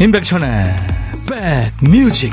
[0.00, 0.76] 임백천의
[1.26, 2.32] 백뮤직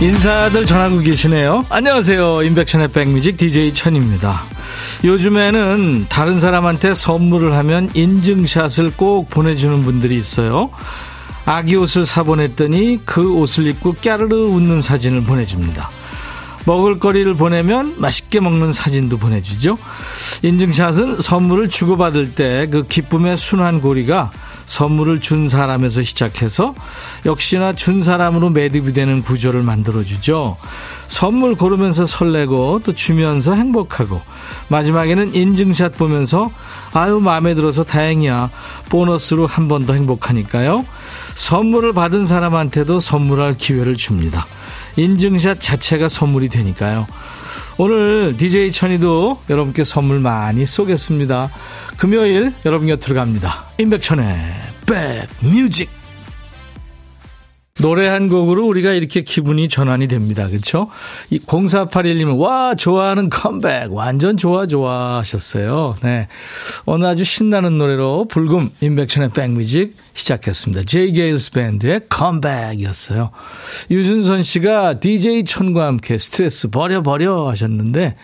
[0.00, 1.64] 인사들 전하고 계시네요.
[1.70, 2.42] 안녕하세요.
[2.42, 4.53] 임백천의 백뮤직 DJ 천입니다.
[5.04, 10.70] 요즘에는 다른 사람한테 선물을 하면 인증샷을 꼭 보내주는 분들이 있어요.
[11.44, 15.90] 아기 옷을 사보냈더니 그 옷을 입고 깨르르 웃는 사진을 보내줍니다.
[16.64, 19.76] 먹을거리를 보내면 맛있게 먹는 사진도 보내주죠.
[20.42, 24.30] 인증샷은 선물을 주고받을 때 그 기쁨의 순환 고리가
[24.66, 26.74] 선물을 준 사람에서 시작해서
[27.26, 30.56] 역시나 준 사람으로 매듭이 되는 구조를 만들어주죠.
[31.08, 34.20] 선물 고르면서 설레고 또 주면서 행복하고
[34.68, 36.50] 마지막에는 인증샷 보면서
[36.92, 38.50] 아유 마음에 들어서 다행이야
[38.88, 40.84] 보너스로 한 번 더 행복하니까요.
[41.34, 44.46] 선물을 받은 사람한테도 선물할 기회를 줍니다.
[44.96, 47.06] 인증샷 자체가 선물이 되니까요.
[47.76, 51.50] 오늘 DJ 천이도 여러분께 선물 많이 쏘겠습니다.
[51.96, 53.64] 금요일 여러분 곁으로 갑니다.
[53.78, 54.26] 임백천의
[54.86, 55.88] 백뮤직
[57.80, 60.48] 노래 한 곡으로 우리가 이렇게 기분이 전환이 됩니다.
[60.48, 60.90] 그렇죠?
[61.30, 65.96] 이 0481님은 와 좋아하는 컴백 완전 좋아 좋아 하셨어요.
[66.02, 66.28] 네.
[66.86, 70.84] 오늘 아주 신나는 노래로 불금 인백션의 백뮤직 시작했습니다.
[70.84, 73.32] 제이 게일스 밴드의 컴백이었어요.
[73.90, 78.14] 유준선 씨가 DJ 천과 함께 스트레스 버려 버려 하셨는데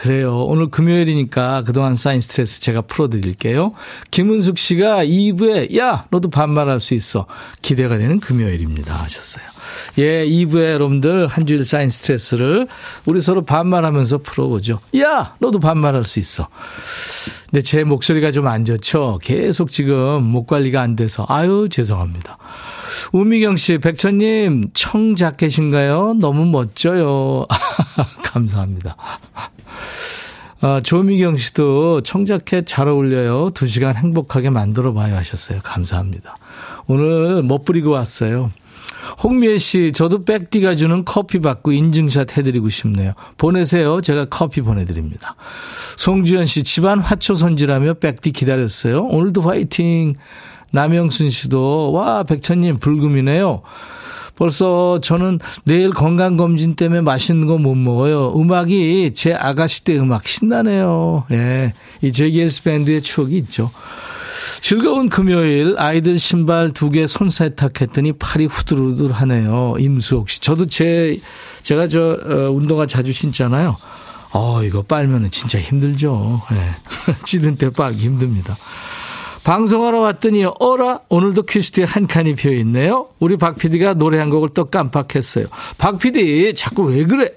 [0.00, 0.44] 그래요.
[0.46, 3.72] 오늘 금요일이니까 그동안 쌓인 스트레스 제가 풀어드릴게요.
[4.10, 7.26] 김은숙 씨가 2부에, 야, 너도 반말할 수 있어.
[7.60, 8.94] 기대가 되는 금요일입니다.
[8.94, 9.44] 하셨어요.
[9.98, 12.66] 예, 2부에 여러분들 한 주일 쌓인 스트레스를
[13.04, 14.80] 우리 서로 반말하면서 풀어보죠.
[14.98, 16.48] 야, 너도 반말할 수 있어.
[17.50, 19.18] 근데 제 목소리가 좀 안 좋죠?
[19.22, 21.26] 계속 지금 목 관리가 안 돼서.
[21.28, 22.38] 아유, 죄송합니다.
[23.12, 26.14] 우미경 씨, 백천님, 청 자켓인가요?
[26.14, 27.46] 너무 멋져요.
[28.24, 28.96] 감사합니다.
[30.62, 33.50] 아, 조미경 씨도 청자켓 잘 어울려요.
[33.54, 35.60] 두 시간 행복하게 만들어 봐요 하셨어요.
[35.62, 36.36] 감사합니다.
[36.86, 38.50] 오늘 멋부리고 왔어요.
[39.22, 43.12] 홍미애 씨, 저도 백디가 주는 커피 받고 인증샷 해드리고 싶네요.
[43.38, 44.02] 보내세요.
[44.02, 45.34] 제가 커피 보내드립니다.
[45.96, 49.02] 송주현 씨, 집안 화초 손질하며 백디 기다렸어요.
[49.04, 50.14] 오늘도 화이팅.
[50.72, 53.62] 남영순 씨도, 와, 백천님, 불금이네요.
[54.36, 58.32] 벌써 저는 내일 건강검진 때문에 맛있는 거 못 먹어요.
[58.40, 61.24] 음악이 제 아가씨 때 음악 신나네요.
[61.32, 61.74] 예.
[62.00, 63.70] 이 제기에스 밴드의 추억이 있죠.
[64.62, 69.74] 즐거운 금요일 아이들 신발 두 개 손세탁했더니 팔이 후들후들 하네요.
[69.78, 70.40] 임수옥 씨.
[70.40, 71.20] 저도 제,
[71.62, 73.76] 제가 저, 어, 운동화 자주 신잖아요.
[74.32, 76.40] 어, 이거 빨면은 진짜 힘들죠.
[76.52, 76.70] 예.
[77.26, 78.56] 찌든 때 빨기 힘듭니다.
[79.44, 83.08] 방송하러 왔더니 어라 오늘도 퀴즈트에 한 칸이 비어 있네요.
[83.18, 85.46] 우리 박 PD가 노래 한 곡을 또 깜빡했어요.
[85.78, 87.30] 박 PD 자꾸 왜 그래?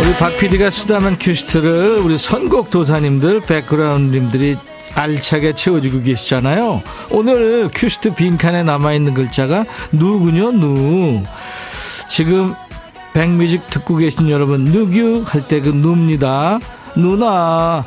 [0.00, 4.56] 우리 박 PD가 쓰다만 퀴즈트를 우리 선곡 도사님들 백그라운드님들이
[4.94, 6.82] 알차게 채워주고 계시잖아요.
[7.10, 10.50] 오늘 퀴즈트 빈칸에 남아있는 글자가 누군요?
[10.52, 11.22] 누.
[12.08, 12.54] 지금
[13.12, 16.58] 백뮤직 듣고 계신 여러분 누규 할 때 그 누입니다.
[16.94, 17.84] 누나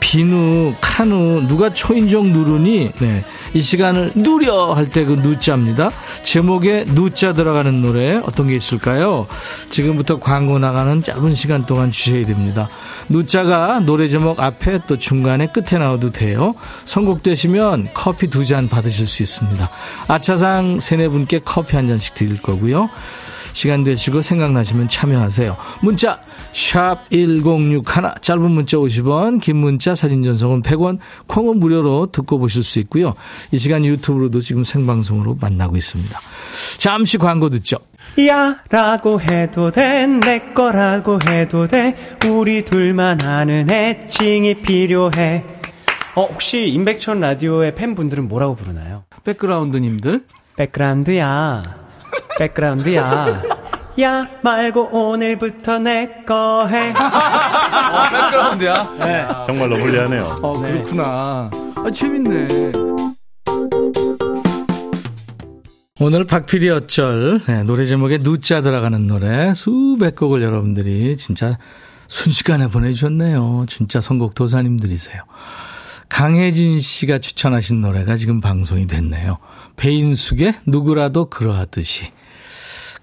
[0.00, 3.20] 비누 카누 누가 초인종 누르니 네.
[3.54, 5.90] 이 시간을 누려 할 때 그 누자입니다.
[6.22, 9.26] 제목에 누자 들어가는 노래 어떤 게 있을까요?
[9.70, 12.68] 지금부터 광고 나가는 짧은 시간 동안 주셔야 됩니다.
[13.08, 16.54] 누자가 노래 제목 앞에 또 중간에 끝에 나와도 돼요.
[16.84, 19.68] 선곡되시면 커피 두 잔 받으실 수 있습니다.
[20.08, 22.88] 아차상 세네 분께 커피 한 잔씩 드릴 거고요.
[23.56, 25.56] 시간 되시고 생각나시면 참여하세요.
[25.80, 26.20] 문자
[26.52, 27.82] 1061,
[28.20, 33.14] 짧은 문자 50원, 긴 문자 사진 전송은 100원, 콩은 무료로 듣고 보실 수 있고요.
[33.52, 36.20] 이 시간 유튜브로도 지금 생방송으로 만나고 있습니다.
[36.76, 37.78] 잠시 광고 듣죠.
[38.28, 41.94] 야 라고 해도 돼 내 거라고 해도 돼
[42.28, 45.44] 우리 둘만 아는 애칭이 필요해
[46.14, 49.04] 어 혹시 임백천 라디오의 팬분들은 뭐라고 부르나요?
[49.24, 50.24] 백그라운드님들
[50.56, 51.85] 백그라운드야
[52.38, 53.42] 백그라운드야.
[54.00, 56.90] 야 말고 오늘부터 내 거 해.
[56.90, 58.96] 어, 백그라운드야.
[59.00, 59.26] 네.
[59.46, 60.38] 정말로 불리하네요.
[60.42, 61.50] 어, 그렇구나.
[61.76, 62.72] 아, 재밌네.
[65.98, 71.56] 오늘 박PD 어쩔 네, 노래 제목에 누자 들어가는 노래 수백 곡을 여러분들이 진짜
[72.06, 73.64] 순식간에 보내주셨네요.
[73.66, 75.22] 진짜 선곡 도사님들이세요.
[76.10, 79.38] 강혜진 씨가 추천하신 노래가 지금 방송이 됐네요.
[79.76, 82.12] 배인숙의 누구라도 그러하듯이.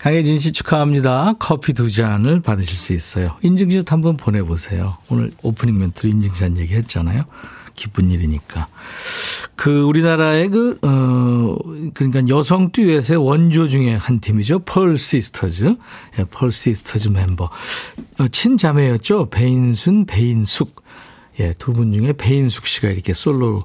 [0.03, 1.35] 강혜진 씨 축하합니다.
[1.39, 3.37] 커피 두 잔을 받으실 수 있어요.
[3.41, 4.97] 인증샷 한번 보내보세요.
[5.07, 7.23] 오늘 오프닝 멘트로 인증샷 얘기 했잖아요.
[7.75, 8.67] 기쁜 일이니까.
[9.55, 11.55] 그 우리나라의 그, 어,
[11.93, 14.59] 그러니까 여성 듀엣의 원조 중에 한 팀이죠.
[14.65, 15.77] 펄 시스터즈.
[16.19, 17.49] 예, 펄 시스터즈 멤버.
[18.19, 19.29] 어, 친자매였죠.
[19.29, 20.83] 배인순, 배인숙.
[21.39, 23.63] 예, 두 분 중에 배인숙 씨가 이렇게 솔로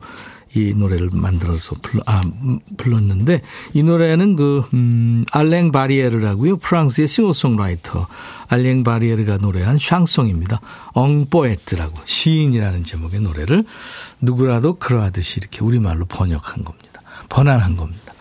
[0.58, 3.42] 이 노래를 만들어서 불러, 아, 음, 불렀는데
[3.74, 6.58] 이 노래는 그, 음, 알랭 바리에르라고요.
[6.58, 8.06] 프랑스의 싱어송라이터
[8.48, 10.60] 알랭 바리에르가 노래한 샹송입니다.
[10.92, 13.64] 엉뽀에트라고 시인이라는 제목의 노래를
[14.20, 17.02] 누구라도 그러하듯이 이렇게 우리말로 번역한 겁니다.
[17.28, 18.14] 번안한 겁니다.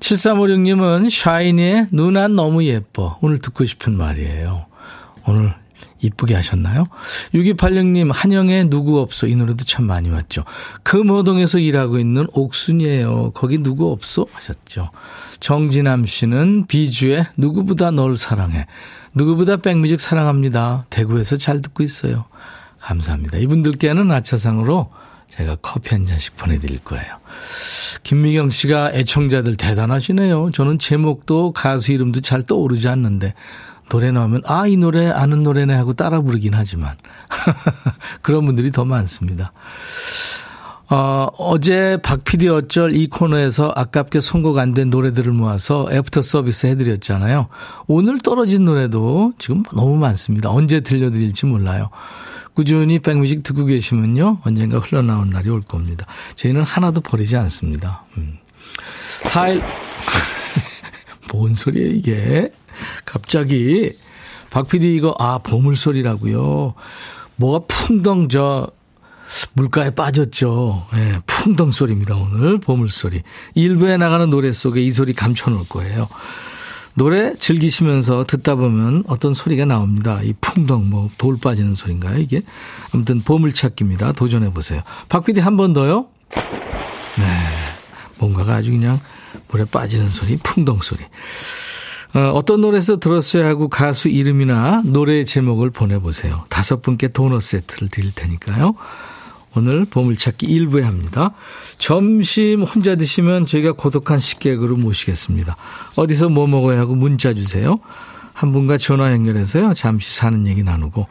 [0.00, 3.18] 7356님은 샤이니의 누난 너무 예뻐.
[3.20, 4.66] 오늘 듣고 싶은 말이에요.
[5.26, 5.54] 오늘
[6.00, 6.86] 이쁘게 하셨나요?
[7.34, 9.26] 6286님, 한영의 누구 없어.
[9.26, 10.44] 이 노래도 참 많이 왔죠.
[10.82, 13.32] 금호동에서 일하고 있는 옥순이에요.
[13.32, 14.26] 거기 누구 없어?
[14.32, 14.90] 하셨죠.
[15.40, 18.66] 정진함 씨는 비주의 누구보다 널 사랑해.
[19.14, 20.86] 누구보다 백뮤직 사랑합니다.
[20.90, 22.26] 대구에서 잘 듣고 있어요.
[22.80, 23.38] 감사합니다.
[23.38, 24.90] 이분들께는 아차상으로
[25.28, 27.04] 제가 커피 한 잔씩 보내드릴 거예요.
[28.02, 30.50] 김미경 씨가 애청자들 대단하시네요.
[30.52, 33.34] 저는 제목도 가수 이름도 잘 떠오르지 않는데
[33.88, 36.96] 노래 나오면 아, 이 노래 아는 노래네 하고 따라 부르긴 하지만
[38.22, 39.52] 그런 분들이 더 많습니다.
[40.90, 46.66] 어, 어제 박 PD 어쩔 이 코너에서 아깝게 선곡 안 된 노래들을 모아서 애프터 서비스
[46.66, 47.48] 해드렸잖아요.
[47.86, 50.50] 오늘 떨어진 노래도 지금 너무 많습니다.
[50.50, 51.90] 언제 들려드릴지 몰라요.
[52.54, 54.38] 꾸준히 백뮤직 듣고 계시면요.
[54.44, 56.06] 언젠가 흘러나온 날이 올 겁니다.
[56.36, 58.02] 저희는 하나도 버리지 않습니다.
[58.16, 58.38] 음.
[59.24, 59.60] 4일,
[61.32, 62.50] 뭔 소리예요, 이게?
[63.04, 63.92] 갑자기
[64.50, 66.74] 박 PD 이거 아 보물소리라고요.
[67.36, 68.68] 뭐가 풍덩 저
[69.52, 70.86] 물가에 빠졌죠.
[70.94, 72.16] 예, 풍덩 소리입니다.
[72.16, 73.22] 오늘 보물 소리.
[73.54, 76.08] 일부에 나가는 노래 속에 이 소리 감춰놓을 거예요.
[76.94, 80.20] 노래 즐기시면서 듣다 보면 어떤 소리가 나옵니다.
[80.22, 82.42] 이 풍덩 뭐 돌 빠지는 소리인가요 이게?
[82.92, 84.12] 아무튼 보물찾기입니다.
[84.12, 84.80] 도전해 보세요.
[85.08, 86.06] 박 PD 한 번 더요.
[87.18, 87.24] 네,
[88.18, 88.98] 뭔가가 아주 그냥
[89.48, 91.04] 물에 빠지는 소리, 풍덩 소리.
[92.14, 96.44] 어, 어떤 노래에서 들었어야 하고 가수 이름이나 노래 제목을 보내보세요.
[96.48, 98.74] 다섯 분께 도넛 세트를 드릴 테니까요.
[99.54, 101.32] 오늘 보물찾기 일부에 합니다.
[101.78, 105.56] 점심 혼자 드시면 저희가 고독한 식객으로 모시겠습니다.
[105.96, 107.78] 어디서 뭐 먹어야 하고 문자 주세요.
[108.32, 109.74] 한 분과 전화 연결해서요.
[109.74, 111.08] 잠시 사는 얘기 나누고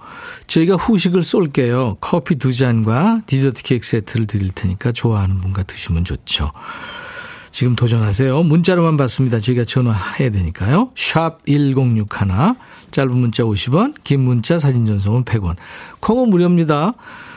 [0.47, 1.97] 저희가 후식을 쏠게요.
[1.99, 6.53] 커피 두 잔과 디저트 케이크 세트를 드릴 테니까 좋아하는 분과 드시면 좋죠.
[7.57, 8.43] 지금 도전하세요.
[8.43, 9.39] 문자로만 받습니다.
[9.39, 10.91] 저희가 전화해야 되니까요.
[10.95, 12.53] 샵 1061,
[12.91, 15.55] 짧은 문자 50원, 긴 문자 사진 전송은 100원.
[15.99, 16.93] 콩은 무료입니다.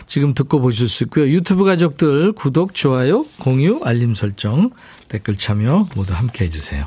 [0.07, 1.27] 지금 듣고 보실 수 있고요.
[1.27, 4.73] 유튜브 가족들 구독, 좋아요, 공유, 알림 설정,
[5.09, 6.85] 댓글 참여 모두 함께 해주세요.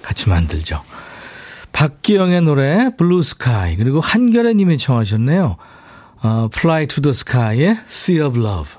[0.00, 0.80] 같이 만들죠.
[1.72, 5.56] 박기영의 노래 Blue Sky 그리고 한결의 님이 청하셨네요.
[6.22, 8.78] 어, Fly to the Sky의 Sea of Love.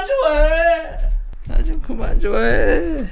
[0.00, 0.98] 그만 좋아해.
[1.46, 3.04] 나 좀 그만 좋아해.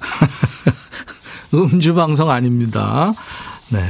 [1.54, 3.12] 음주 방송 아닙니다.
[3.68, 3.80] 네.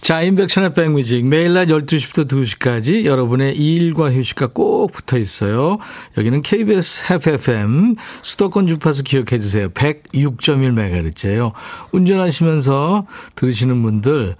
[0.00, 1.26] 자, 인백천의 백뮤직.
[1.28, 5.78] 매일 낮 12시부터 2시까지 여러분의 일과 휴식과 꼭 붙어 있어요.
[6.16, 9.68] 여기는 KBS FFM 수도권 주파수 기억해 주세요.
[9.68, 11.52] 106.1MHz예요.
[11.92, 14.34] 운전하시면서 들으시는 분들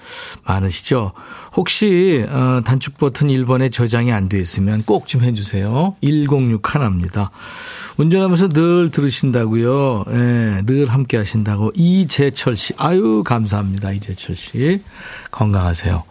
[0.47, 1.13] 많으시죠?
[1.55, 5.97] 혹시 어, 단축 버튼 1번에 저장이 안 돼 있으면 꼭 좀 해 주세요.
[6.01, 7.31] 106 하나입니다.
[7.97, 10.05] 운전하면서 늘 들으신다고요.
[10.11, 11.73] 예, 늘 함께 하신다고.
[11.75, 12.73] 이재철 씨.
[12.77, 13.91] 아유, 감사합니다.
[13.93, 14.83] 이재철 씨.
[15.31, 16.05] 건강하세요.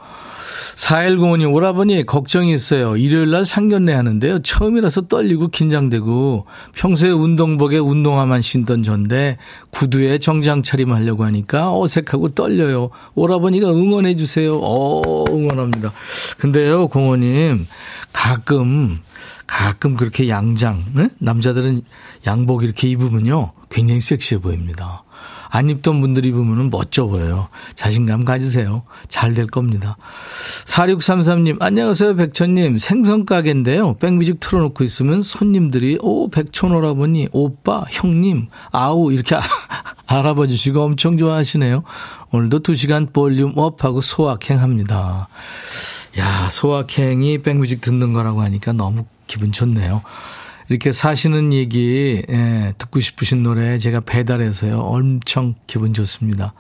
[0.78, 2.98] 4105님, 오라버니, 걱정이 있어요.
[2.98, 4.44] 일요일 날 상견례 하는데요.
[4.44, 6.46] 처음이라서 떨리고 긴장되고,
[6.76, 9.38] 평소에 운동복에 운동화만 신던 전데,
[9.72, 12.92] 구두에 정장 차림하려고 하니까 어색하고 떨려요.
[13.16, 14.60] 오라버니가 응원해주세요.
[14.62, 15.92] 어, 응원합니다.
[16.38, 17.66] 근데요, 공호님,
[18.14, 19.00] 가끔,
[19.48, 21.10] 가끔 그렇게 양장, 네?
[21.18, 21.82] 남자들은
[22.28, 25.04] 양복 이렇게 입으면요, 굉장히 섹시해 보입니다.
[25.50, 27.48] 안 입던 분들이 입으면 멋져 보여요.
[27.76, 28.84] 자신감 가지세요.
[29.08, 29.98] 잘 될 겁니다.
[30.66, 32.80] 4633님, 안녕하세요, 백천님.
[32.80, 33.96] 생선가게인데요.
[33.98, 39.36] 백뮤직 틀어놓고 있으면 손님들이, 오, 백천 오라버니, 오빠, 형님, 아우, 이렇게
[40.08, 41.84] 알아봐 주시고 엄청 좋아하시네요.
[42.32, 45.28] 오늘도 2시간 볼륨 업하고 소확행 합니다.
[46.18, 50.02] 야, 소확행이 백뮤직 듣는 거라고 하니까 너무 기분 좋네요.
[50.70, 54.80] 이렇게 사시는 얘기 예, 듣고 싶으신 노래 제가 배달해서요.
[54.80, 56.54] 엄청 기분 좋습니다.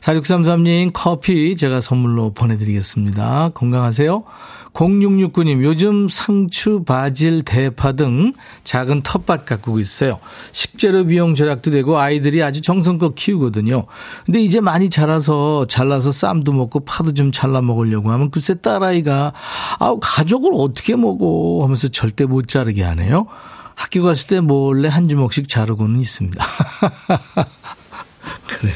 [0.00, 3.50] 4633님 커피 제가 선물로 보내드리겠습니다.
[3.54, 4.24] 건강하세요.
[4.72, 8.32] 0669님, 요즘 상추, 바질, 대파 등
[8.64, 10.20] 작은 텃밭 가꾸고 있어요.
[10.52, 13.86] 식재료 비용 절약도 되고 아이들이 아주 정성껏 키우거든요.
[14.24, 19.32] 근데 이제 많이 자라서 잘라서 쌈도 먹고 파도 좀 잘라 먹으려고 하면 글쎄 딸아이가
[19.78, 23.26] 아우 가족을 어떻게 먹어 하면서 절대 못 자르게 하네요.
[23.74, 26.44] 학교 갔을 때 몰래 한 주먹씩 자르고는 있습니다.
[28.46, 28.74] 그래요.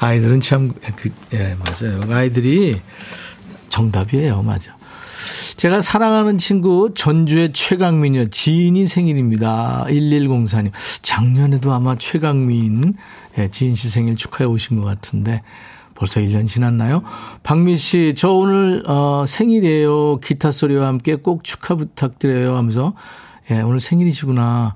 [0.00, 2.00] 아이들은 참, 그, 예, 맞아요.
[2.12, 2.80] 아이들이
[3.72, 4.42] 정답이에요.
[4.42, 4.76] 맞아.
[5.56, 8.30] 제가 사랑하는 친구 전주의 최강민이요.
[8.30, 9.86] 지인이 생일입니다.
[9.88, 10.70] 1104님.
[11.00, 12.94] 작년에도 아마 최강민
[13.38, 15.42] 예, 지인 씨 생일 축하해 오신 것 같은데
[15.94, 17.02] 벌써 1년 지났나요?
[17.42, 20.18] 박민 씨, 저 오늘 어, 생일이에요.
[20.18, 22.92] 기타 소리와 함께 꼭 축하 부탁드려요 하면서
[23.50, 24.74] 예, 오늘 생일이시구나.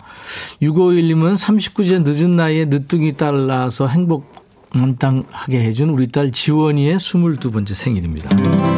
[0.63, 4.33] 6511님은 39세 늦은 나이에 늦둥이 딸 낳아서 행복
[4.75, 8.76] 만땅하게 해준 우리 딸 지원이의 22번째 생일입니다.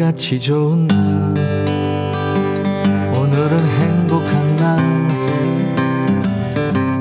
[0.00, 0.98] 오늘같이 좋은 날.
[3.14, 4.78] 오늘은 행복한 날.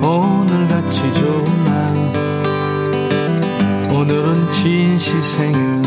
[0.04, 1.96] 오늘같이 좋은 날.
[3.90, 5.82] 오늘은 진시 생일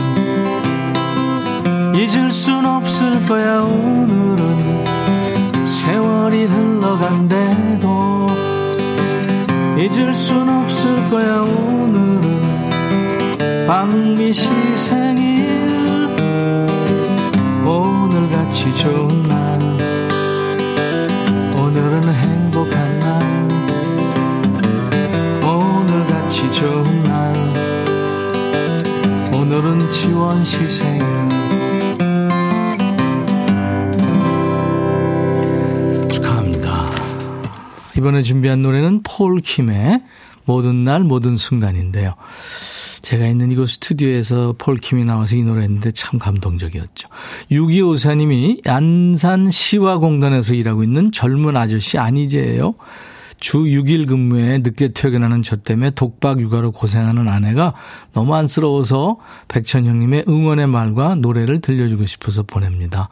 [1.95, 4.87] 잊을 순 없을 거야 오늘은.
[5.66, 8.26] 세월이 흘러간대도
[9.76, 12.23] 잊을 순 없을 거야 오늘은.
[13.66, 15.62] 박미시 생일
[17.64, 19.59] 오늘같이 좋은 날
[21.57, 23.49] 오늘은 행복한 날
[25.45, 27.35] 오늘같이 좋은 날
[29.33, 31.02] 오늘은 지원 시 생일
[36.11, 36.90] 축하합니다.
[37.97, 40.02] 이번에 준비한 노래는 폴킴의
[40.47, 42.14] 모든 날 모든 순간인데요.
[43.02, 47.09] 제가 있는 이곳 스튜디오에서 폴킴이 나와서 이 노래 했는데 참 감동적이었죠.
[47.50, 52.75] 6254님이 안산 시화공단에서 일하고 있는 젊은 아저씨 안희재예요.
[53.42, 57.75] 주 6일 근무에 늦게 퇴근하는 저 때문에 독박 육아로 고생하는 아내가
[58.12, 59.16] 너무 안쓰러워서
[59.49, 63.08] 백천 형님의 응원의 말과 노래를 들려주고 싶어서 보냅니다.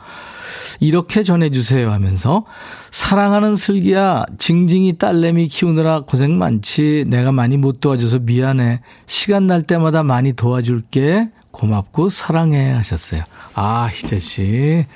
[0.79, 2.45] 이렇게 전해주세요 하면서
[2.93, 10.05] 사랑하는 슬기야 징징이 딸내미 키우느라 고생 많지 내가 많이 못 도와줘서 미안해 시간 날 때마다
[10.05, 13.25] 많이 도와줄게 고맙고 사랑해 하셨어요.
[13.55, 14.87] 아 희재 씨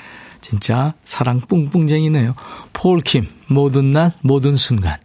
[0.41, 2.37] 진짜 사랑 뿡뿡쟁이네요.
[2.73, 4.99] 폴킴 모든 날 모든 순간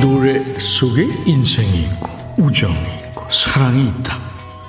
[0.00, 2.74] 노래 속에 인생이 있고 우정이
[3.08, 4.16] 있고 사랑이 있다.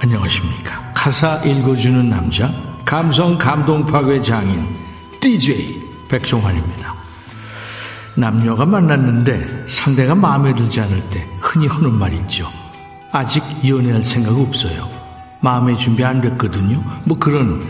[0.01, 0.91] 안녕하십니까.
[0.93, 2.51] 가사 읽어주는 남자
[2.83, 4.67] 감성 감동 파괴 장인
[5.19, 5.78] DJ
[6.09, 6.95] 백종환입니다.
[8.15, 12.49] 남녀가 만났는데 상대가 마음에 들지 않을 때 흔히 하는 말 있죠.
[13.11, 14.89] 아직 연애할 생각 없어요.
[15.41, 16.83] 마음의 준비 안 됐거든요.
[17.05, 17.61] 뭐 그런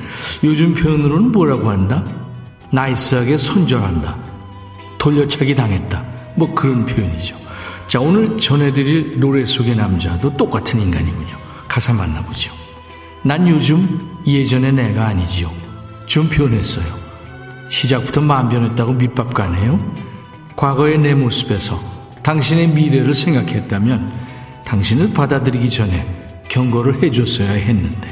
[0.43, 2.03] 요즘 표현으로는 뭐라고 한다?
[2.71, 4.17] 나이스하게 손절한다.
[4.97, 6.03] 돌려차기 당했다.
[6.35, 7.35] 뭐 그런 표현이죠.
[7.87, 11.37] 자, 오늘 전해드릴 노래 속의 남자도 똑같은 인간이군요.
[11.67, 12.51] 가사 만나보죠.
[13.23, 15.51] 난 요즘 예전의 내가 아니지요.
[16.05, 17.08] 좀 변했어요.
[17.69, 19.79] 시작부터 마음 변했다고 밑밥 가네요.
[20.55, 21.79] 과거의 내 모습에서
[22.23, 24.11] 당신의 미래를 생각했다면
[24.65, 26.05] 당신을 받아들이기 전에
[26.49, 28.09] 경고를 해줬어야 했는데.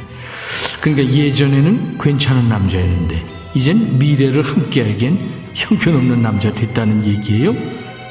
[0.79, 3.23] 그러니까 예전에는 괜찮은 남자였는데
[3.53, 5.19] 이젠 미래를 함께하기엔
[5.53, 7.53] 형편없는 남자 됐다는 얘기예요.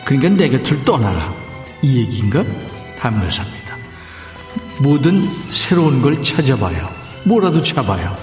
[0.05, 1.33] 그러니까 내 곁을 떠나라.
[1.83, 2.45] 이 얘기인가?
[2.99, 3.76] 담가삽니다.
[4.81, 6.88] 뭐든 새로운 걸 찾아봐요.
[7.25, 8.15] 뭐라도 잡아요.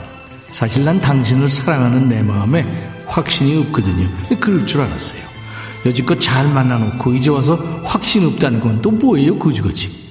[0.51, 2.63] 사실 난 당신을 사랑하는 내 마음에
[3.05, 4.09] 확신이 없거든요.
[4.39, 5.21] 그럴 줄 알았어요.
[5.85, 10.03] 여지껏 잘 만나놓고 이제 와서 확신 없다는 건 또 뭐예요, 그지그지.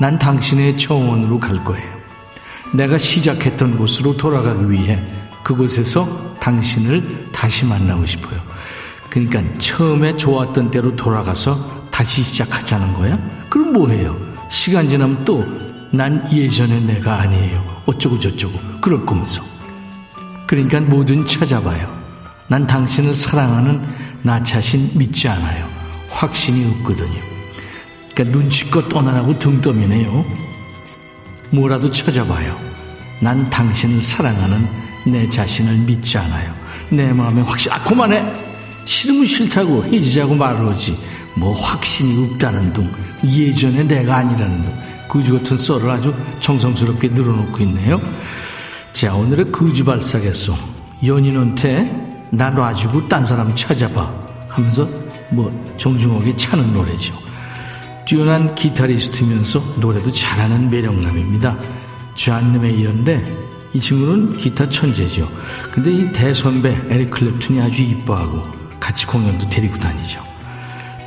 [0.00, 1.96] 난 당신의 정원으로 갈 거예요.
[2.74, 4.98] 내가 시작했던 곳으로 돌아가기 위해
[5.44, 8.40] 그곳에서 당신을 다시 만나고 싶어요.
[9.10, 13.18] 그러니까 처음에 좋았던 때로 돌아가서 다시 시작하자는 거야?
[13.48, 14.16] 그럼 뭐해요?
[14.50, 17.82] 시간 지나면 또 난 예전의 내가 아니에요.
[17.86, 19.42] 어쩌고 저쩌고 그럴 거면서.
[20.46, 21.95] 그러니까 뭐든 찾아봐요.
[22.48, 23.82] 난 당신을 사랑하는
[24.22, 25.68] 나 자신 믿지 않아요.
[26.08, 27.20] 확신이 없거든요.
[28.14, 30.24] 그러니까 눈치껏 떠나라고 등 떠미네요.
[31.50, 32.58] 뭐라도 찾아봐요.
[33.20, 34.68] 난 당신을 사랑하는
[35.06, 36.54] 내 자신을 믿지 않아요.
[36.90, 38.24] 내 마음에 확신, 아, 그만해!
[38.84, 40.96] 싫으면 싫다고 해지자고 말을 하지.
[41.34, 42.90] 뭐 확신이 없다는 둥,
[43.24, 44.72] 예전에 내가 아니라는 둥,
[45.08, 48.00] 거지 같은 썰을 아주 정성스럽게 늘어놓고 있네요.
[48.92, 50.56] 자, 오늘의 거지발사겠소.
[51.04, 54.12] 연인한테 나 놔주고 딴 사람 찾아봐
[54.48, 54.88] 하면서
[55.30, 57.14] 뭐 정중하게 차는 노래죠.
[58.06, 61.56] 뛰어난 기타리스트면서 노래도 잘하는 매력남입니다.
[62.14, 65.28] 존 메이어인데 이 친구는 기타 천재죠.
[65.72, 68.42] 근데 이 대선배 에릭 클랩튼이 아주 이뻐하고
[68.80, 70.22] 같이 공연도 데리고 다니죠.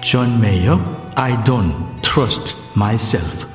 [0.02, 0.80] 존 메이어,
[1.16, 3.49] I don't trust myself.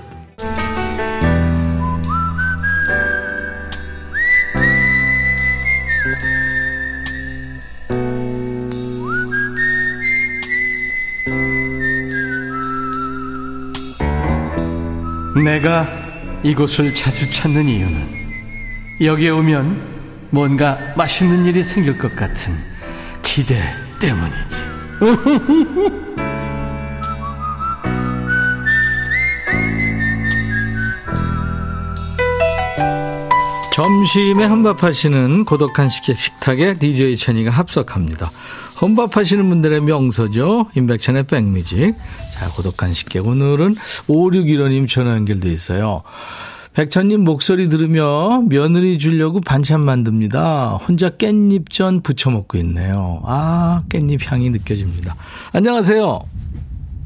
[15.54, 15.86] 내가
[16.42, 18.24] 이곳을 자주 찾는 이유는
[19.00, 22.52] 여기에 오면 뭔가 맛있는 일이 생길 것 같은
[23.22, 23.54] 기대
[24.00, 24.64] 때문이지.
[33.72, 38.32] 점심에 혼밥하시는 고독한 식객 식탁에 DJ 천이가 합석합니다.
[38.80, 40.66] 혼밥하시는 분들의 명소죠.
[40.74, 41.94] 임백천의 백뮤직.
[42.32, 43.26] 자, 고독한 식객.
[43.26, 43.74] 오늘은
[44.08, 46.02] 5615님 전화 연결돼 있어요.
[46.74, 50.70] 백천님 목소리 들으며 며느리 주려고 반찬 만듭니다.
[50.86, 53.22] 혼자 깻잎전 부쳐 먹고 있네요.
[53.24, 55.14] 아, 깻잎 향이 느껴집니다.
[55.52, 56.18] 안녕하세요.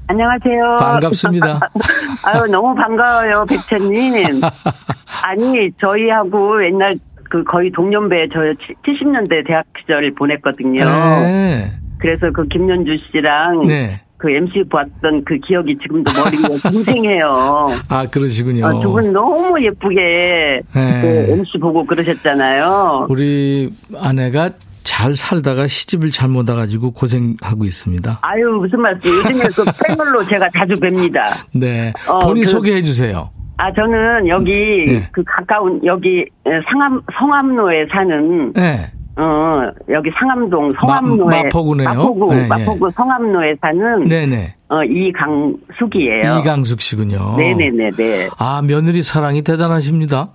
[0.07, 0.77] 안녕하세요.
[0.79, 1.61] 반갑습니다.
[2.25, 4.41] 아유, 너무 반가워요, 백천님.
[5.23, 8.41] 아니, 저희하고 옛날 그 거의 동년배 저
[8.87, 10.85] 70년대 대학 시절을 보냈거든요.
[10.85, 11.71] 네.
[11.99, 14.01] 그래서 그 김연주 씨랑 네.
[14.17, 17.69] 그 MC 봤던 그 기억이 지금도 머리에 생생해요.
[17.89, 18.67] 아, 그러시군요.
[18.67, 21.01] 어, 두분 너무 예쁘게 네.
[21.01, 23.07] 그 MC 보고 그러셨잖아요.
[23.11, 24.51] 우리 아내가
[24.83, 28.19] 잘 살다가 시집을 잘못 와가지고 고생하고 있습니다.
[28.23, 29.11] 아유, 무슨 말씀.
[29.11, 31.45] 요즘에 그 패널로 제가 자주 뵙니다.
[31.53, 31.93] 네.
[32.07, 33.31] 어, 본인 그- 소개해 주세요.
[33.59, 35.09] 아, 저는 여기 네.
[35.13, 36.25] 그 가까운 여기
[36.71, 38.91] 상암 성암로에 사는 네.
[39.17, 41.89] 어 여기 상암동 성암로에 마- 마포구네요.
[41.89, 42.47] 마포구 네, 네.
[42.47, 44.55] 마포구 성암로에 사는 네네.
[44.69, 46.39] 어 이강숙이에요.
[46.41, 47.37] 이강숙 씨군요.
[47.37, 48.29] 네네네네.
[48.39, 50.29] 아, 며느리 사랑이 대단하십니다.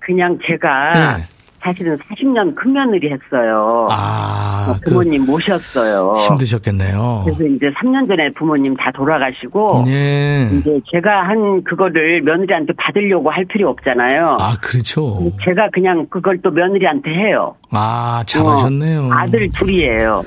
[0.00, 1.22] 그냥 제가 네.
[1.62, 3.86] 사실은 40년 큰 며느리 했어요.
[3.90, 6.14] 아, 어, 그 부모님 모셨어요.
[6.28, 7.22] 힘드셨겠네요.
[7.24, 10.48] 그래서 이제 3년 전에 부모님 다 돌아가시고 네.
[10.52, 14.36] 이제 제가 한 그거를 며느리한테 받으려고 할 필요 없잖아요.
[14.38, 15.32] 아, 그렇죠.
[15.44, 17.54] 제가 그냥 그걸 또 며느리한테 해요.
[17.70, 19.08] 아, 잘하셨네요.
[19.08, 20.24] 어, 아들 둘이에요.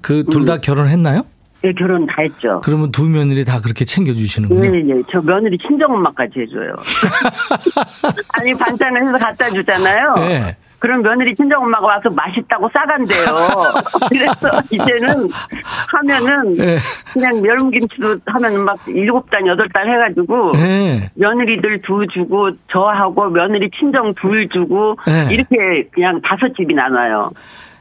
[0.00, 1.24] 그 둘다 결혼했나요?
[1.64, 2.60] 예, 결혼 다 했죠.
[2.64, 4.64] 그러면 두 며느리 다 그렇게 챙겨주시는군요.
[4.64, 5.02] 예, 예.
[5.10, 6.74] 저 며느리 친정엄마까지 해줘요.
[8.34, 10.14] 아니, 반찬을 해서 갖다 주잖아요.
[10.16, 10.56] 네.
[10.82, 13.24] 그럼 며느리 친정엄마가 와서 맛있다고 싸간대요.
[14.10, 15.30] 그래서 이제는
[15.92, 16.78] 하면은 네.
[17.12, 21.08] 그냥 멸무김치도 하면은 막 일곱 단, 여덟 단 해가지고 네.
[21.14, 25.28] 며느리들 둘 주고 저하고 며느리 친정 둘 주고 네.
[25.32, 27.30] 이렇게 그냥 다섯 집이 나눠요.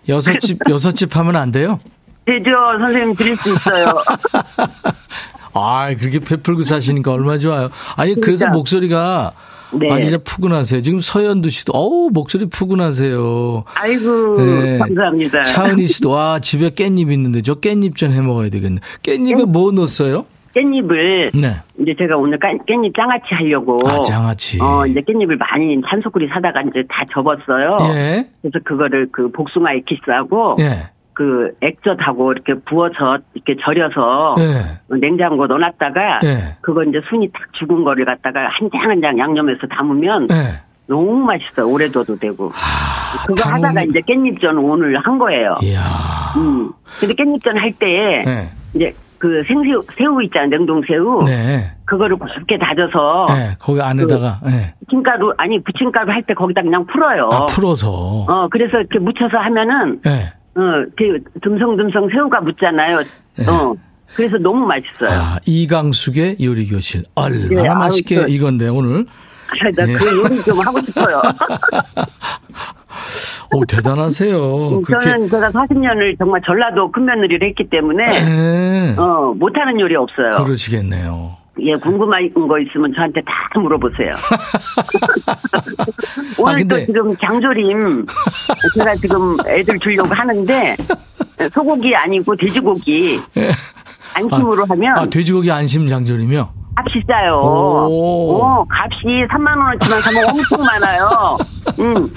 [0.08, 1.80] 여섯 집, 여섯 집 하면 안 돼요?
[2.26, 3.94] 되죠, 선생님 드릴 수 있어요.
[5.54, 7.70] 아, 그렇게 베풀고 사시니까 얼마나 좋아요.
[7.98, 8.52] 아니, 그래서 진짜.
[8.52, 9.34] 목소리가
[9.74, 9.92] 네.
[9.92, 10.82] 아, 진짜 푸근하세요.
[10.82, 13.64] 지금 서현두 씨도, 어우, 목소리 푸근하세요.
[13.74, 14.78] 아이고 네.
[14.80, 15.44] 감사합니다.
[15.44, 18.80] 차은희 씨도, 와, 집에 깻잎 있는데 저 깻잎 전 해 먹어야 되겠네.
[19.04, 20.26] 깻잎에 뭐 넣었어요?
[20.56, 21.56] 깻잎을 네.
[21.80, 24.60] 이제 제가 오늘 깻, 깻잎 장아찌 하려고 아, 장아찌.
[24.62, 27.78] 어 이제 깻잎을 많이 한 소쿠리 사다가 이제 다 접었어요.
[27.96, 28.28] 예.
[28.42, 30.90] 그래서 그거를 그 복숭아 에키스하고 예.
[31.14, 34.96] 그 액젓하고 이렇게 부어서 이렇게 절여서 예.
[34.98, 36.56] 냉장고 넣어놨다가 예.
[36.62, 40.62] 그거 이제 순이 딱 죽은 거를 갖다가 한 장 한장 양념해서 담으면 예.
[40.88, 41.68] 너무 맛있어요.
[41.68, 42.52] 오래 둬도 되고.
[43.28, 45.56] 그거 담으면- 하다가 이제 깻잎전 오늘 한 거예요.
[45.62, 45.82] 이야.
[46.38, 46.72] 음.
[47.00, 48.50] 근데 깻잎전 할때 예.
[48.74, 50.50] 이제 그 생새우 새우 있잖아요.
[50.50, 51.24] 냉동 새우.
[51.26, 51.72] 네.
[51.86, 53.56] 그거를 곱게 다져서 예.
[53.60, 54.74] 거기 안에다가, 예.
[54.80, 57.30] 부침가루 아니 부침가루 할 때 거기다 그냥 풀어요.
[57.32, 57.90] 아, 풀어서.
[58.28, 60.34] 어 그래서 이렇게 묻혀서 하면은 예.
[60.56, 60.62] 어
[61.00, 63.00] 이렇게 듬성듬성 새우가 묻잖아요.
[63.48, 63.74] 어
[64.16, 65.10] 그래서 너무 맛있어요.
[65.10, 65.16] 네.
[65.16, 67.04] 아, 이강숙의 요리교실.
[67.16, 69.06] 얼마나 네, 아유, 맛있게 그- 익었네, 오늘.
[69.66, 69.72] 예.
[69.72, 71.22] 나그 요리 좀 하고 싶어요.
[73.54, 74.82] 오, 대단하세요.
[74.82, 75.06] 그렇게.
[75.06, 78.96] 저는 제가 40년을 정말 전라도 큰며느리를 했기 때문에 네.
[78.98, 80.44] 어, 못하는 요리 없어요.
[80.44, 81.38] 그러시겠네요.
[81.60, 84.12] 예, 궁금한 거 있으면 저한테 다 물어보세요.
[86.38, 88.06] 오늘 아, 근데- 또 지금 장조림
[88.78, 90.78] 제가 지금 애들 주려고 하는데
[91.54, 93.20] 소고기 아니고 돼지고기
[94.14, 96.54] 안심으로 하면 아, 돼지고기 안심 장조림이요?
[96.76, 97.34] 값이 싸요.
[97.44, 98.42] 오.
[98.42, 101.38] 어, 값이 3만 원어치만 사면 엄청 많아요.
[101.80, 102.10] 음,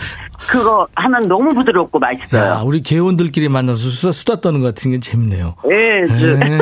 [0.48, 2.62] 그거 하면 너무 부드럽고 야, 맛있어요.
[2.64, 5.56] 우리 개원들끼리 만나서 수다, 수다 떠는 것 같은 게 재밌네요.
[5.70, 6.58] 예, 저- 네.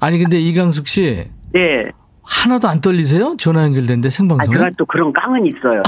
[0.00, 1.90] 아니, 근데 이강숙 씨, 네.
[2.22, 3.34] 하나도 안 떨리세요?
[3.38, 4.56] 전화 연결됐는데 아, 생방송에?
[4.56, 5.82] 제가 또 그런 깡은 있어요.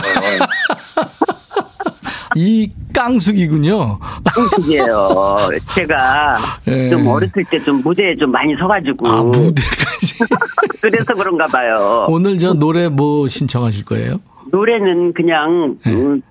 [2.34, 3.98] 이 깡숙이군요.
[4.24, 5.48] 깡숙이에요.
[5.74, 6.90] 제가 예.
[6.90, 9.08] 좀 어렸을 때 좀 무대에 좀 많이 서가지고.
[9.08, 10.18] 아, 무대까지.
[10.80, 12.06] 그래서 그런가 봐요.
[12.08, 14.20] 오늘 저 노래 뭐 신청하실 거예요?
[14.50, 15.92] 노래는 그냥, 네.
[15.92, 16.22] 음,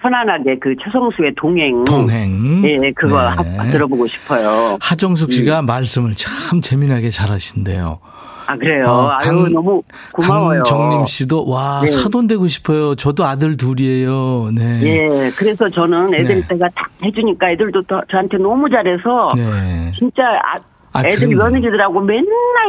[0.00, 1.84] 편안하게 그 최성수의 동행.
[1.84, 2.62] 동행.
[2.64, 3.56] 예, 그거 네.
[3.56, 4.76] 하- 들어보고 싶어요.
[4.80, 8.00] 하정숙 씨가 말씀을 참 재미나게 잘하신대요.
[8.46, 8.84] 아, 그래요?
[8.86, 10.62] 어, 아유, 강- 너무 고마워요.
[10.64, 11.88] 강정림 씨도 와 네.
[11.88, 12.94] 사돈 되고 싶어요.
[12.94, 14.50] 저도 아들 둘이에요.
[14.54, 14.80] 네.
[14.82, 16.46] 예, 그래서 저는 애들 네.
[16.48, 19.92] 때가 다 해주니까 애들도 더 저한테 너무 잘해서 네.
[19.98, 20.58] 진짜 아,
[20.92, 21.28] 아, 애들.
[21.28, 22.26] 며느리들하고 맨날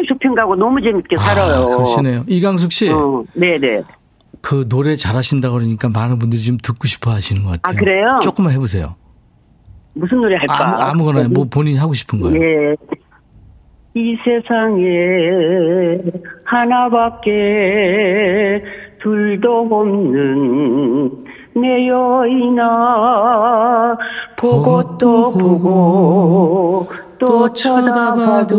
[0.07, 1.63] 쇼핑 가고 너무 재밌게 살아요.
[1.63, 2.23] 아, 그러시네요.
[2.27, 3.81] 이강숙 씨, 어, 네네.
[4.41, 7.75] 그 노래 잘하신다고 그러니까 많은 분들이 지금 듣고 싶어 하시는 것 같아요.
[7.75, 8.19] 아, 그래요?
[8.21, 8.95] 조금만 해보세요.
[9.95, 10.85] 무슨 노래 할까?
[10.87, 12.41] 아무, 아무거나 뭐 본인이 하고 싶은 거예요.
[12.41, 12.75] 예.
[13.95, 15.99] 이 세상에
[16.45, 17.31] 하나밖에
[19.01, 21.11] 둘도 없는
[21.55, 22.65] 내 여인아
[24.35, 26.87] 보고 또 보고
[27.19, 28.57] 또 쳐다봐도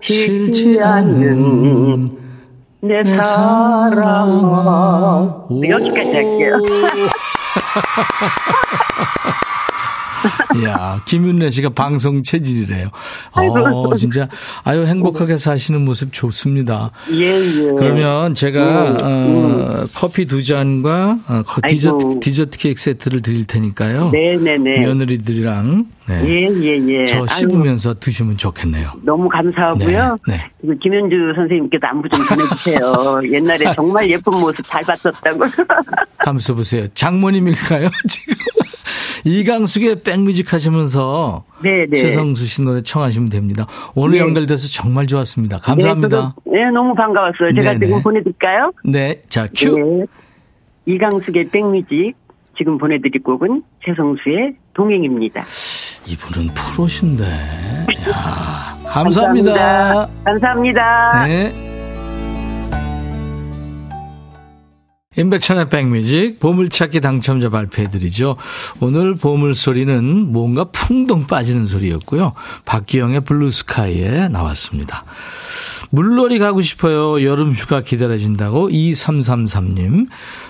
[0.00, 2.10] 싫지 않는
[2.80, 4.66] 내 내 사랑아
[5.48, 5.66] 오.
[5.66, 6.58] 여기까지 할게요.
[10.60, 12.90] 이야, 김윤래 씨가 방송 체질이래요.
[13.32, 14.28] 어, 진짜,
[14.62, 16.90] 아유, 행복하게 사시는 모습 좋습니다.
[17.12, 17.72] 예, 예.
[17.76, 22.20] 그러면 제가, 음, 어, 커피 두 잔과 어, 거- 디저트, 아이고.
[22.20, 24.10] 디저트 케이크 세트를 드릴 테니까요.
[24.10, 24.80] 네 네 네.
[24.80, 26.22] 며느리들이랑, 네.
[26.24, 27.04] 예, 예, 예.
[27.06, 28.90] 저 아유, 씹으면서 드시면 좋겠네요.
[29.02, 30.18] 너무 감사하고요.
[30.28, 30.50] 네, 네.
[30.60, 33.20] 그리고 김현주 선생님께도 안부 좀 전해주세요.
[33.32, 35.44] 옛날에 정말 예쁜 모습 잘 봤었다고.
[36.18, 36.86] 감수 보세요.
[36.94, 38.34] 장모님일까요, 지금?
[39.24, 41.96] 이강숙의 백뮤직 하시면서 네, 네.
[41.96, 43.66] 최성수 씨 노래 청하시면 됩니다.
[43.94, 44.24] 오늘 네.
[44.24, 45.58] 연결돼서 정말 좋았습니다.
[45.58, 46.34] 감사합니다.
[46.44, 47.54] 네, 저도- 네, 너무 반가웠어요.
[47.54, 47.86] 제가 네네.
[47.86, 48.72] 지금 보내드릴까요?
[48.84, 49.78] 네, 자, 큐.
[49.78, 50.04] 네.
[50.86, 52.12] 이강숙의 백뮤직.
[52.56, 55.42] 지금 보내드릴 곡은 최성수의 동행입니다.
[56.06, 57.24] 이분은 프로신데.
[58.10, 60.08] 야, 감사합니다.
[60.24, 61.26] 감사합니다.
[61.26, 61.54] 네.
[65.16, 68.36] 임백천의 백뮤직 보물찾기 당첨자 발표해드리죠.
[68.80, 72.32] 오늘 보물소리는 뭔가 풍덩 빠지는 소리였고요.
[72.64, 75.04] 박기영의 블루스카이에 나왔습니다.
[75.94, 77.24] 물놀이 가고 싶어요.
[77.24, 80.08] 여름 휴가 기다려진다고 2333님.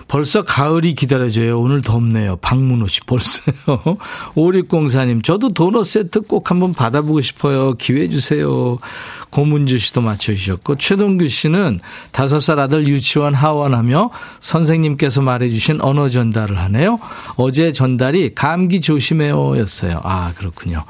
[0.09, 1.59] 벌써 가을이 기다려져요.
[1.59, 2.37] 오늘 덥네요.
[2.37, 3.53] 박문호 씨 벌써요.
[4.37, 5.23] 5604님.
[5.23, 7.75] 저도 도넛 세트 꼭 한번 받아보고 싶어요.
[7.75, 8.79] 기회 주세요.
[9.31, 11.81] 고문주 씨도 맞춰주셨고 최동규 씨는
[12.13, 17.01] 다섯 살 아들 유치원 하원하며 선생님께서 말해주신 언어 전달을 하네요.
[17.37, 20.01] 어제 전달이 감기 조심해요 였어요.
[20.05, 20.85] 아 그렇군요.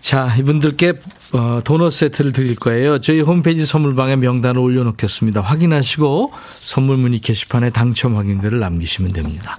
[0.00, 0.94] 자, 이분들께
[1.32, 2.98] 어, 도넛 세트를 드릴 거예요.
[3.00, 5.40] 저희 홈페이지 선물방에 명단을 올려놓겠습니다.
[5.42, 9.58] 확인하시고 선물 문의 게시판에 당첨 확인글을 남기시면 됩니다.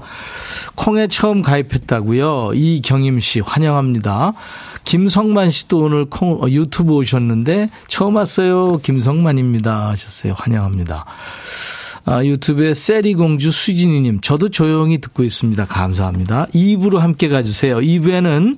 [0.75, 2.51] 콩에 처음 가입했다고요.
[2.55, 4.33] 이경임 씨 환영합니다.
[4.83, 8.67] 김성만 씨도 오늘 콩 어, 유튜브 오셨는데 처음 왔어요.
[8.83, 10.33] 김성만입니다 하셨어요.
[10.35, 11.05] 환영합니다.
[12.03, 15.65] 아, 유튜브에 세리공주 수진이님, 저도 조용히 듣고 있습니다.
[15.67, 16.47] 감사합니다.
[16.47, 17.77] 2부로 함께 가주세요.
[17.77, 18.57] 2부에는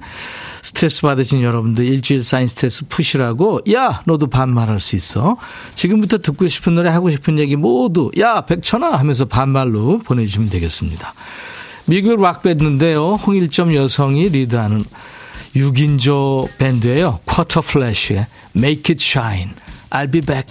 [0.64, 5.38] 스트레스 받으신 여러분들 일주일 쌓인 스트레스 푸시라고, 야, 너도 반말할 수 있어.
[5.76, 8.94] 지금부터 듣고 싶은 노래, 하고 싶은 얘기 모두, 야, 백천아!
[8.94, 11.14] 하면서 반말로 보내주시면 되겠습니다.
[11.86, 13.16] 미국 락밴드인데요.
[13.16, 14.86] 홍일점 여성이 리드하는
[15.54, 17.20] 6인조 밴드예요.
[17.26, 19.52] 쿼터 플래시의 Make It Shine.
[19.90, 20.50] I'll be back.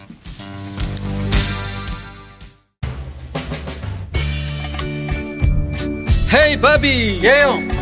[6.35, 7.82] 헤이 바비 예영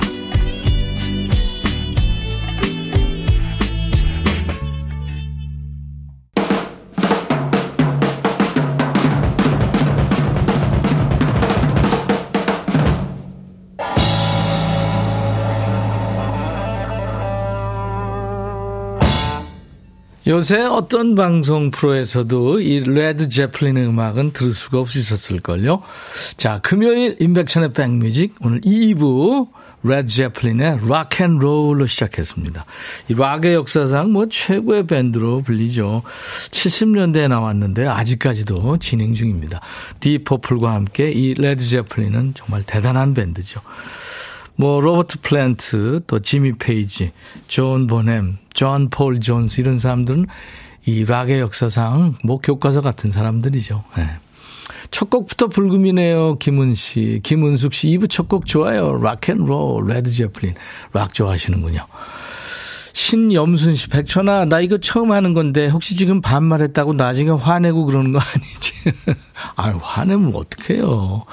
[20.31, 25.81] 요새 어떤 방송 프로에서도 이 레드 제플린의 음악은 들을 수가 없으셨을걸요.
[26.37, 29.49] 자, 금요일 임백천의 백뮤직 오늘 2부
[29.83, 32.65] 레드 제플린의 락앤롤로 시작했습니다.
[33.09, 36.01] 이 락의 역사상 뭐 최고의 밴드로 불리죠.
[36.51, 39.59] 70년대에 나왔는데 아직까지도 진행 중입니다.
[39.99, 43.59] 딥 퍼플과 함께 이 레드 제플린은 정말 대단한 밴드죠.
[44.61, 47.11] 뭐 로버트 플랜트, 또 지미 페이지,
[47.47, 50.27] 존 보넴, 존 폴 존스 이런 사람들은
[50.85, 53.83] 이 락의 역사상 뭐 교과서 같은 사람들이죠.
[53.97, 54.07] 네.
[54.91, 56.37] 첫 곡부터 불금이네요.
[56.37, 59.01] 김은 씨, 김은숙 씨 2부 첫 곡 좋아요.
[59.01, 60.53] 락앤롤, 레드 제플린.
[60.93, 61.87] 락 좋아하시는군요.
[62.93, 68.19] 신염순 씨, 백천아, 나 이거 처음 하는 건데, 혹시 지금 반말했다고 나중에 화내고 그러는 거
[68.19, 68.73] 아니지?
[69.55, 71.25] 아 화내면 어떡해요.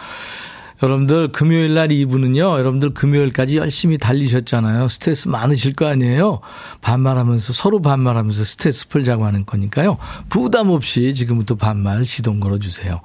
[0.83, 2.39] 여러분들 금요일 날 2부는요.
[2.39, 4.89] 여러분들 금요일까지 열심히 달리셨잖아요.
[4.89, 6.41] 스트레스 많으실 거 아니에요.
[6.83, 9.99] 반말하면서 서로 반말하면서 스트레스 풀자고 하는 거니까요.
[10.29, 13.01] 부담 없이 지금부터 반말 시동 걸어 주세요.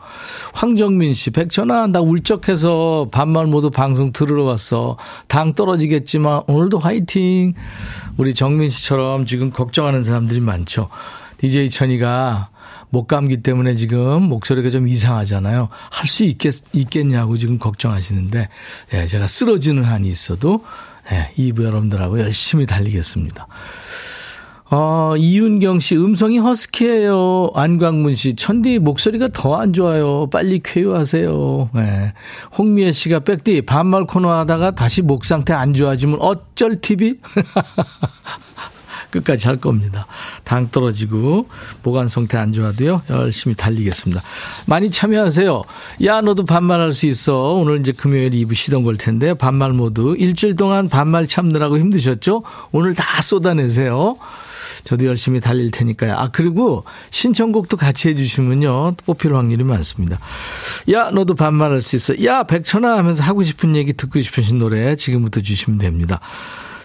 [0.53, 4.97] 황정민 씨, 백천아 나 울적해서 반말 모두 방송 들으러 왔어.
[5.27, 7.53] 당 떨어지겠지만 오늘도 화이팅.
[8.17, 10.89] 우리 정민 씨처럼 지금 걱정하는 사람들이 많죠.
[11.37, 12.49] DJ 천이가
[12.93, 15.67] 목 감기 때문에 지금 목소리가 좀 이상하잖아요.
[15.89, 18.49] 할 수 있겠, 있겠냐고 지금 걱정하시는데,
[18.93, 20.63] 예, 제가 쓰러지는 한이 있어도,
[21.11, 23.47] 예, 2부 여러분들하고 열심히 달리겠습니다.
[24.69, 27.49] 어, 이윤경 씨, 음성이 허스키해요.
[27.55, 30.27] 안광문 씨, 천디 목소리가 더 안 좋아요.
[30.31, 31.69] 빨리 쾌유하세요.
[31.73, 32.13] 네.
[32.57, 37.15] 홍미애 씨가 백디, 반말 코너 하다가 다시 목 상태 안 좋아지면 어쩔 TV?
[39.13, 40.07] 끝까지 할 겁니다.
[40.43, 41.47] 당 떨어지고
[41.83, 43.03] 보관 상태 안 좋아도요.
[43.09, 44.21] 열심히 달리겠습니다.
[44.65, 45.63] 많이 참여하세요.
[46.05, 47.53] 야 너도 반말할 수 있어.
[47.53, 52.43] 오늘 이제 금요일 2부 시동 걸 텐데 반말 모두 일주일 동안 반말 참느라고 힘드셨죠?
[52.71, 54.17] 오늘 다 쏟아내세요.
[54.83, 56.13] 저도 열심히 달릴 테니까요.
[56.13, 58.95] 아, 그리고 신청곡도 같이 해주시면요.
[59.05, 60.19] 뽑힐 확률이 많습니다.
[60.91, 62.21] 야, 너도 반말할 수 있어.
[62.25, 66.19] 야, 백천아 하면서 하고 싶은 얘기 듣고 싶으신 노래 지금부터 주시면 됩니다.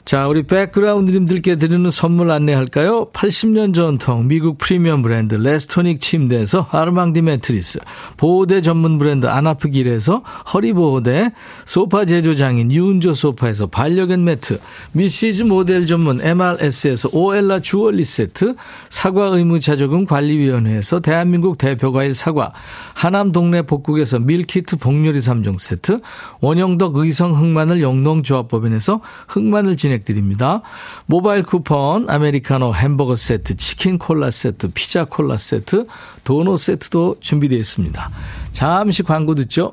[0.09, 3.11] 자, 우리 백그라운드님들께 드리는 선물 안내할까요?
[3.13, 7.81] 80년 전통 미국 프리미엄 브랜드 레스토닉 침대에서 아르망디 매트리스,
[8.17, 10.23] 보호대 전문 브랜드 아나프길에서
[10.55, 11.33] 허리보호대,
[11.67, 14.59] 소파 제조장인 유운조 소파에서 반려견 매트,
[14.93, 18.55] 미시즈 모델 전문 MRS에서 오엘라 주얼리 세트,
[18.89, 22.55] 사과 의무자조금 관리위원회에서 대한민국 대표과일 사과,
[22.95, 26.01] 하남 동네 복국에서 밀키트 복요리 3종 세트,
[26.41, 30.63] 원형덕 의성 흑마늘 영농조합법인에서 흑마늘 진행 드립니다.
[31.07, 35.87] 모바일 쿠폰, 아메리카노 햄버거 세트, 치킨 콜라 세트, 피자 콜라 세트,
[36.25, 38.11] 도넛 세트도 준비되어 있습니다.
[38.53, 39.73] 잠시 광고 듣죠.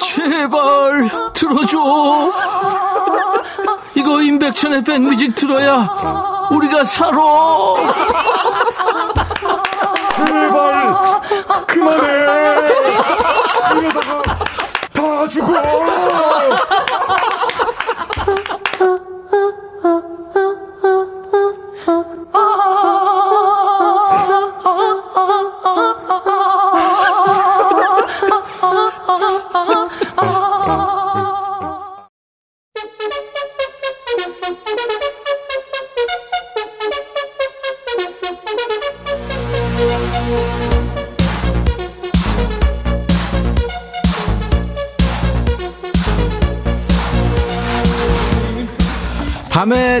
[0.00, 2.32] 제발 들어줘.
[3.94, 7.18] 이거 임백천의 백뮤직 들어야 우리가 살아.
[10.16, 11.20] 제발
[11.66, 13.39] 그만해
[13.78, 14.22] 이러다가
[14.92, 15.60] 다 죽어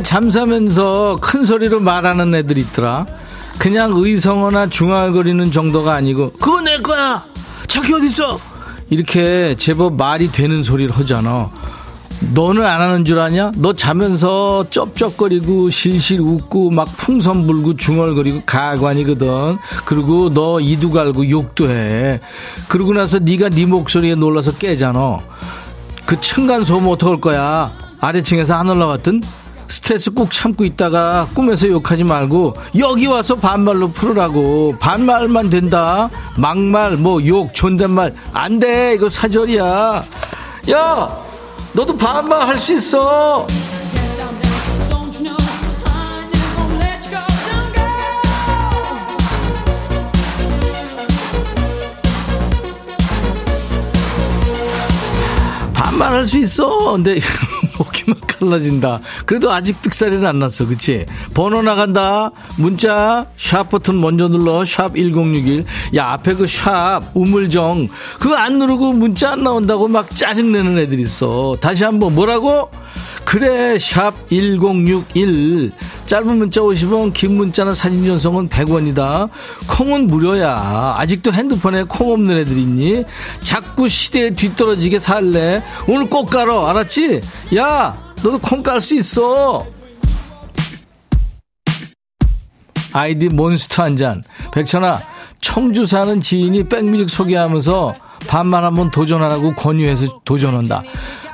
[0.00, 3.06] 밤에 잠자면서 큰 소리로 말하는 애들 있더라.
[3.58, 7.24] 그냥 의성어나 중얼거리는 정도가 아니고 그거 내 거야.
[7.68, 8.38] 저기 어딨어?
[8.88, 11.50] 이렇게 제법 말이 되는 소리를 하잖아.
[12.34, 13.52] 너는 안 하는 줄 아냐?
[13.56, 19.56] 너 자면서 쩝쩝거리고 실실 웃고 막 풍선 불고 중얼거리고 가관이거든.
[19.84, 22.20] 그리고 너 이도 갈고 욕도 해.
[22.68, 25.18] 그러고 나서 네가 네 목소리에 놀라서 깨잖아.
[26.04, 27.72] 그 층간 소음 어떡할 거야?
[28.00, 29.20] 아래층에서 안 올라왔든
[29.70, 34.74] 스트레스 꾹 참고 있다가 꿈에서 욕하지 말고 여기 와서 반말로 풀으라고.
[34.80, 36.10] 반말만 된다.
[36.36, 38.14] 막말 뭐 욕 존댓말.
[38.32, 38.94] 안 돼.
[38.94, 40.04] 이거 사절이야.
[40.72, 41.18] 야
[41.72, 43.46] 너도 반말 할 수 있어.
[55.72, 56.92] 반말할 수 있어.
[56.92, 57.20] 근데
[58.06, 59.00] 막 갈라진다.
[59.26, 60.66] 그래도 아직 삑사리는 안 났어.
[60.66, 61.06] 그치?
[61.34, 62.30] 번호 나간다.
[62.58, 64.64] 문자 샵 버튼 먼저 눌러.
[64.64, 65.64] 샵 1061.
[65.96, 71.56] 야 앞에 그 샵 우물정 그거 안 누르고 문자 안 나온다고 막 짜증내는 애들 있어.
[71.60, 72.70] 다시 한번 뭐라고?
[73.30, 75.70] 그래 샵 1061
[76.06, 79.28] 짧은 문자 50원 긴 문자나 사진 전송은 100원이다.
[79.68, 80.96] 콩은 무료야.
[80.98, 83.04] 아직도 핸드폰에 콩 없는 애들 있니?
[83.40, 85.62] 자꾸 시대에 뒤떨어지게 살래.
[85.86, 86.66] 오늘 꼭 깔어.
[86.66, 87.20] 알았지?
[87.54, 89.64] 야 너도 콩 깔 수 있어.
[92.92, 94.24] 아이디 몬스터 한 잔.
[94.52, 94.98] 백천아
[95.40, 97.94] 청주 사는 지인이 백뮤직 소개하면서
[98.26, 100.82] 반말 한번 도전하라고 권유해서 도전한다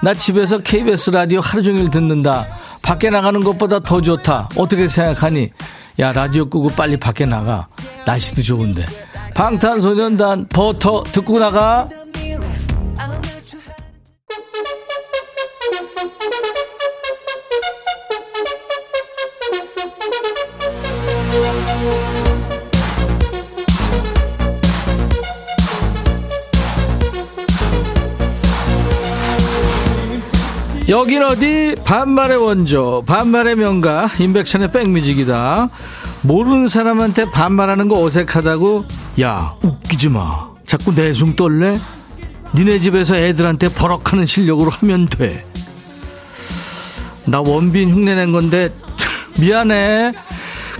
[0.03, 2.47] 나 집에서 KBS 라디오 하루 종일 듣는다.
[2.83, 4.49] 밖에 나가는 것보다 더 좋다.
[4.57, 5.51] 어떻게 생각하니?
[5.99, 7.67] 야, 라디오 끄고 빨리 밖에 나가.
[8.05, 8.85] 날씨도 좋은데.
[9.35, 11.89] 방탄소년단 버터 듣고 나가.
[30.89, 31.75] 여긴 어디?
[31.85, 35.69] 반말의 원조 반말의 명가 임백천의 백뮤직이다.
[36.23, 38.85] 모르는 사람한테 반말하는 거 어색하다고?
[39.21, 40.49] 야 웃기지 마.
[40.65, 41.77] 자꾸 내숭 떨래?
[42.55, 45.45] 니네 집에서 애들한테 버럭하는 실력으로 하면 돼.
[47.27, 48.73] 나 원빈 흉내낸 건데
[49.41, 50.13] 미안해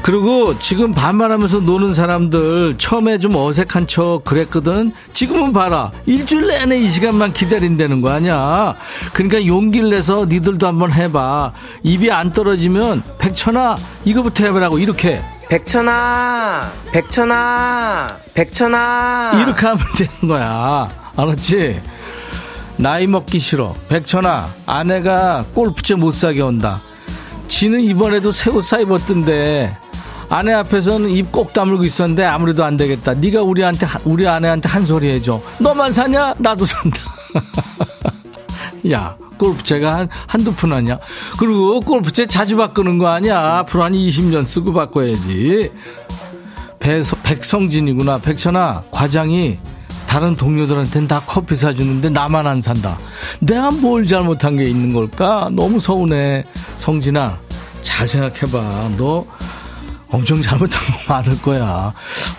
[0.07, 4.93] 그리고 지금 반말하면서 노는 사람들 처음에 좀 어색한 척 그랬거든.
[5.13, 5.91] 지금은 봐라.
[6.07, 8.77] 일주일 내내 이 시간만 기다린다는 거 아니야.
[9.13, 11.51] 그러니까 용기를 내서 니들도 한번 해봐.
[11.83, 15.21] 입이 안 떨어지면 백천아 이거부터 해보라고 이렇게.
[15.49, 19.33] 백천아, 백천아, 백천아.
[19.43, 20.89] 이렇게 하면 되는 거야.
[21.17, 21.81] 알았지?
[22.77, 23.75] 나이 먹기 싫어.
[23.89, 26.81] 백천아, 아내가 골프채 못 사게 온다.
[27.49, 29.77] 지는 이번에도 새 옷 사 입었던데
[30.29, 33.15] 아내 앞에서는 입 꼭 다물고 있었는데 아무래도 안 되겠다.
[33.15, 35.41] 네가 우리한테 우리 아내한테 한 소리 해줘.
[35.59, 36.35] 너만 사냐?
[36.39, 36.99] 나도 산다.
[38.91, 40.99] 야, 골프채가 한, 한두 푼 아니야?
[41.39, 43.59] 그리고 골프채 자주 바꾸는 거 아니야?
[43.59, 45.71] 앞으로 한 20년 쓰고 바꿔야지.
[46.79, 48.19] 배, 백성진이구나.
[48.19, 49.59] 백천아, 과장이
[50.07, 52.97] 다른 동료들한테는 다 커피 사주는데 나만 안 산다.
[53.41, 55.51] 내가 뭘 잘못한 게 있는 걸까?
[55.53, 56.45] 너무 서운해.
[56.77, 57.37] 성진아,
[57.83, 58.91] 잘 생각해봐.
[58.97, 59.27] 너
[60.11, 61.93] 엄청 잘못한 거 많을 거야.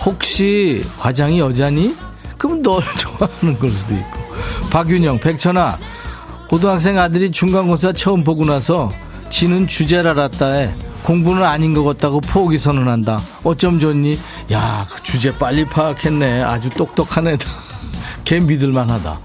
[0.05, 1.95] 혹시 과장이 여자니?
[2.37, 4.17] 그럼 널 좋아하는 걸 수도 있고.
[4.71, 5.77] 박윤영, 백천아,
[6.49, 8.91] 고등학생 아들이 중간고사 처음 보고 나서
[9.29, 10.73] 지는 주제를 알았다 해.
[11.03, 13.19] 공부는 아닌 것 같다고 포기 선언한다.
[13.43, 14.19] 어쩜 좋니?
[14.51, 16.43] 야, 그 주제 빨리 파악했네.
[16.43, 17.49] 아주 똑똑한 애다.
[18.25, 19.19] 걔 믿을만 하다.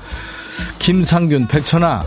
[0.79, 2.05] 김상균, 백천아,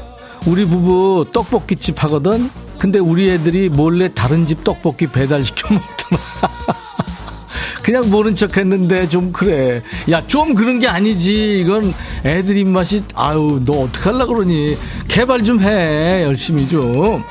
[0.47, 2.49] 우리 부부 떡볶이집 하거든?
[2.77, 6.21] 근데 우리 애들이 몰래 다른 집 떡볶이 배달시켜 먹더라.
[7.81, 9.83] 그냥 모른 척 했는데 좀 그래.
[10.09, 11.59] 야, 좀 그런 게 아니지.
[11.61, 11.93] 이건
[12.25, 14.75] 애들 입맛이, 아유, 너 어떡할라 그러니.
[15.07, 16.23] 개발 좀 해.
[16.23, 17.21] 열심히 좀.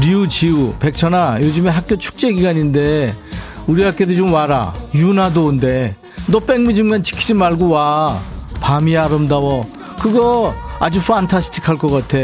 [0.00, 3.14] 류지우, 백천아, 요즘에 학교 축제 기간인데,
[3.66, 4.72] 우리 학교도 좀 와라.
[4.94, 5.94] 유나도 온대.
[6.26, 8.18] 너 백뮤직만 지키지 말고 와.
[8.60, 9.68] 밤이 아름다워.
[10.00, 12.18] 그거 아주 판타스틱 할 것 같아.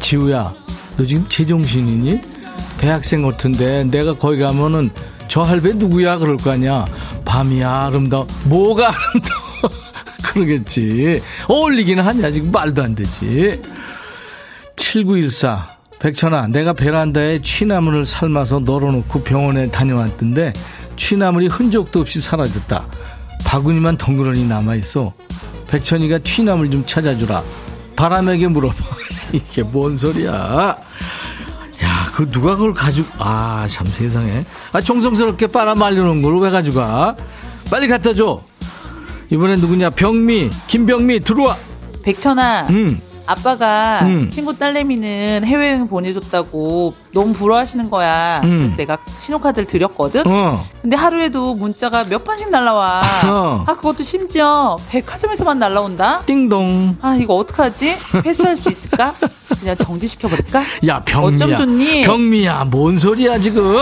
[0.00, 0.52] 지우야,
[0.96, 2.20] 너 지금 제정신이니?
[2.78, 4.90] 대학생 같은데 내가 거기 가면은
[5.28, 6.18] 저 할배 누구야?
[6.18, 6.84] 그럴 거 아니야.
[7.24, 8.26] 밤이 아름다워.
[8.44, 9.44] 뭐가 아름다워?
[10.24, 11.22] 그러겠지.
[11.48, 12.30] 어울리기는 하냐?
[12.30, 13.60] 지금 말도 안 되지.
[14.76, 15.68] 7914
[16.00, 20.52] 백천아 내가 베란다에 취나물을 삶아서 널어놓고 병원에 다녀왔던데
[20.96, 22.86] 취나물이 흔적도 없이 사라졌다.
[23.44, 25.12] 바구니만 덩그러니 남아있어.
[25.68, 27.42] 백천이가 취나물 좀 찾아주라.
[27.96, 28.74] 바람에게 물어봐.
[29.32, 30.76] 이게 뭔 소리야
[32.14, 34.44] 그 누가 그걸 가지고 아 참 세상에.
[34.72, 37.16] 아 정성스럽게 빨아 말려놓은 걸왜 가져가?
[37.70, 38.42] 빨리 갖다 줘.
[39.30, 39.90] 이번엔 누구냐?
[39.90, 41.56] 병미 김병미 들어와.
[42.02, 42.68] 백천아.
[42.70, 43.00] 음.
[43.26, 44.28] 아빠가 음.
[44.30, 48.40] 친구 딸내미는 해외여행 보내줬다고 너무 부러워하시는 거야.
[48.44, 48.58] 음.
[48.58, 50.22] 그래서 내가 신용카드를 드렸거든.
[50.26, 50.66] 어.
[50.82, 53.02] 근데 하루에도 문자가 몇 번씩 날라와.
[53.26, 53.64] 어.
[53.66, 56.22] 아 그것도 심지어 백화점에서만 날라온다.
[56.26, 56.98] 띵동.
[57.00, 57.96] 아 이거 어떡하지?
[58.26, 59.14] 회수할 수 있을까?
[59.58, 60.62] 그냥 정지시켜 버릴까?
[60.86, 61.34] 야 병미야.
[61.34, 62.02] 어쩜 좋니?
[62.02, 63.76] 병미야 뭔 소리야 지금?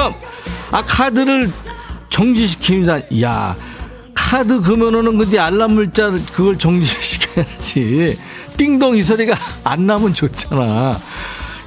[0.70, 1.51] 아 카드를
[2.11, 3.22] 정지시킵니다.
[3.22, 3.57] 야
[4.14, 8.18] 카드 금연오는 근데 알람 물자 그걸 정지시켜야지.
[8.62, 9.34] 띵동 이 소리가
[9.64, 10.96] 안 나면 좋잖아.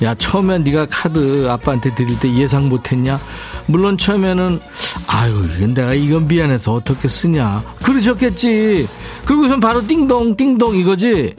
[0.02, 3.20] 야 처음엔 네가 카드 아빠한테 드릴 때 예상 못했냐?
[3.66, 4.60] 물론 처음에는
[5.08, 8.88] 아유 이건 내가 이건 미안해서 어떻게 쓰냐 그러셨겠지.
[9.26, 11.34] 그리고선 바로 띵동 띵동 이거지.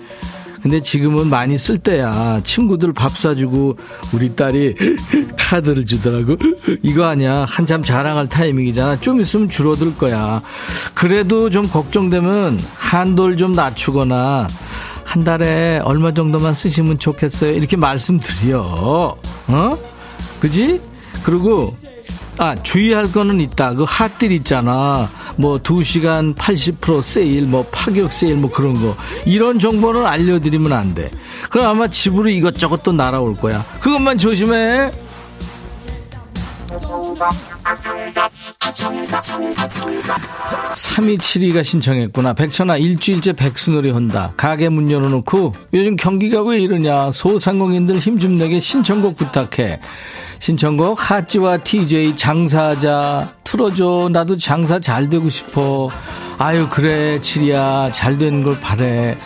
[0.62, 2.40] 근데 지금은 많이 쓸 때야.
[2.42, 3.78] 친구들 밥 사주고
[4.12, 4.74] 우리 딸이
[5.38, 6.36] 카드를 주더라고.
[6.82, 7.46] 이거 아니야.
[7.48, 9.00] 한참 자랑할 타이밍이잖아.
[9.00, 10.42] 좀 있으면 줄어들 거야.
[10.92, 14.48] 그래도 좀 걱정되면 한도를 좀 낮추거나
[15.06, 17.52] 한 달에 얼마 정도만 쓰시면 좋겠어요.
[17.52, 19.16] 이렇게 말씀드려.
[19.48, 19.78] 어?
[20.40, 20.80] 그지?
[21.22, 21.74] 그리고
[22.38, 23.74] 아, 주의할 거는 있다.
[23.74, 25.08] 그 핫딜 있잖아.
[25.36, 28.94] 뭐 2시간 80% 세일, 뭐 파격 세일 뭐 그런 거.
[29.24, 31.08] 이런 정보는 알려드리면 안 돼.
[31.50, 33.64] 그럼 아마 집으로 이것저것 또 날아올 거야.
[33.80, 34.90] 그것만 조심해.
[40.74, 42.32] 3272가 신청했구나.
[42.34, 44.32] 백천아, 일주일째 백수놀이 한다.
[44.36, 47.10] 가게 문 열어놓고 요즘 경기가 왜 이러냐.
[47.10, 49.80] 소상공인들 힘 좀 내게 신청곡 부탁해.
[50.38, 53.34] 신청곡 하찌와 TJ 장사하자.
[53.44, 54.08] 틀어줘.
[54.12, 55.88] 나도 장사 잘 되고 싶어.
[56.38, 57.90] 아유, 그래, 칠이야.
[57.92, 59.16] 잘 되는 걸 바래.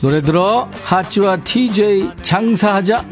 [0.00, 0.68] 노래 들어.
[0.84, 3.04] 하찌와 TJ 장사하자.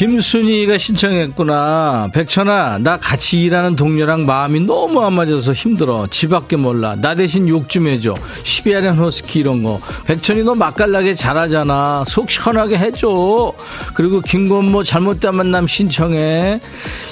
[0.00, 2.10] 김순희가 신청했구나.
[2.12, 6.06] 백천아, 나 같이 일하는 동료랑 마음이 너무 안 맞아서 힘들어.
[6.10, 6.94] 집 밖에 몰라.
[6.96, 8.12] 나 대신 욕 좀 해줘.
[8.42, 9.80] 시베리안 허스키 이런 거.
[10.04, 12.04] 백천이 너 맛깔나게 잘하잖아.
[12.06, 13.54] 속 시원하게 해줘.
[13.94, 16.60] 그리고 김건모 잘못된 만남 신청해.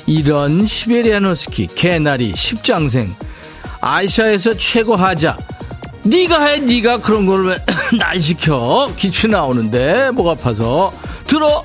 [0.07, 3.15] 이런 시베리안 허스키, 개나리, 십장생.
[3.81, 5.39] 아시아에서 최고 하자.
[6.03, 7.57] 네가 해, 네가 그런 걸 왜
[7.99, 8.91] 날 시켜?
[8.95, 10.93] 기침 나오는데 목 아파서
[11.27, 11.65] 들어.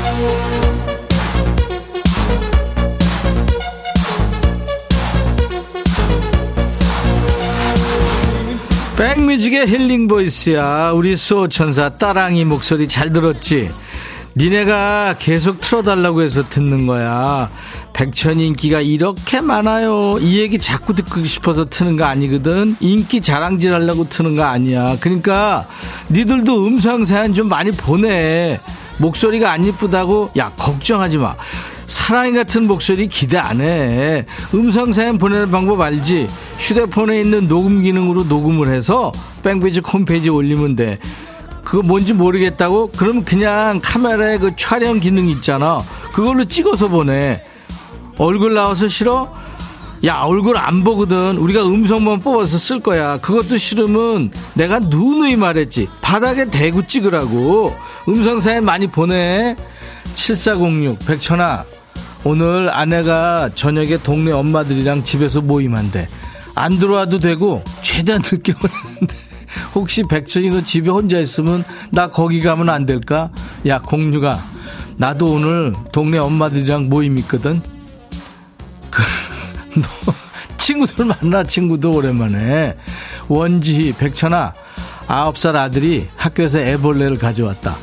[9.01, 10.91] 백뮤직의 힐링 보이스야.
[10.91, 13.71] 우리 수호 천사 따랑이 목소리 잘 들었지?
[14.37, 17.49] 니네가 계속 틀어달라고 해서 듣는 거야.
[17.93, 20.19] 백천 인기가 이렇게 많아요.
[20.19, 22.75] 이 얘기 자꾸 듣고 싶어서 트는 거 아니거든.
[22.79, 24.97] 인기 자랑질 하려고 트는 거 아니야.
[24.99, 25.65] 그러니까
[26.11, 28.59] 니들도 음성 사연 좀 많이 보내.
[28.99, 31.35] 목소리가 안 이쁘다고 야 걱정하지 마.
[31.91, 34.25] 사랑이 같은 목소리 기대 안 해.
[34.53, 36.25] 음성 사연 보내는 방법 알지?
[36.57, 39.11] 휴대폰에 있는 녹음 기능으로 녹음을 해서
[39.43, 40.99] 뺑베지 홈페이지에 올리면 돼.
[41.65, 42.91] 그거 뭔지 모르겠다고?
[42.95, 45.81] 그럼 그냥 카메라에 그 촬영 기능 있잖아.
[46.13, 47.43] 그걸로 찍어서 보내.
[48.17, 49.29] 얼굴 나와서 싫어?
[50.05, 51.37] 야, 얼굴 안 보거든.
[51.37, 53.17] 우리가 음성만 뽑아서 쓸 거야.
[53.17, 55.89] 그것도 싫으면 내가 누누이 말했지.
[56.01, 57.73] 바닥에 대고 찍으라고.
[58.07, 59.57] 음성사연 많이 보내.
[60.15, 61.65] 7406, 백천아.
[62.23, 66.07] 오늘 아내가 저녁에 동네 엄마들이랑 집에서 모임한대.
[66.53, 69.15] 안 들어와도 되고, 최대한 늦게 오는데.
[69.75, 73.31] 혹시 백천이 너 집에 혼자 있으면 나 거기 가면 안 될까?
[73.67, 74.39] 야, 공유가.
[74.97, 77.61] 나도 오늘 동네 엄마들이랑 모임 있거든.
[78.91, 79.01] 그,
[79.81, 80.13] 너
[80.57, 82.77] 친구들 만나 친구도 오랜만에
[83.27, 84.53] 원지 백천아
[85.07, 87.75] 아홉 살 아들이 학교에서 애벌레를 가져왔다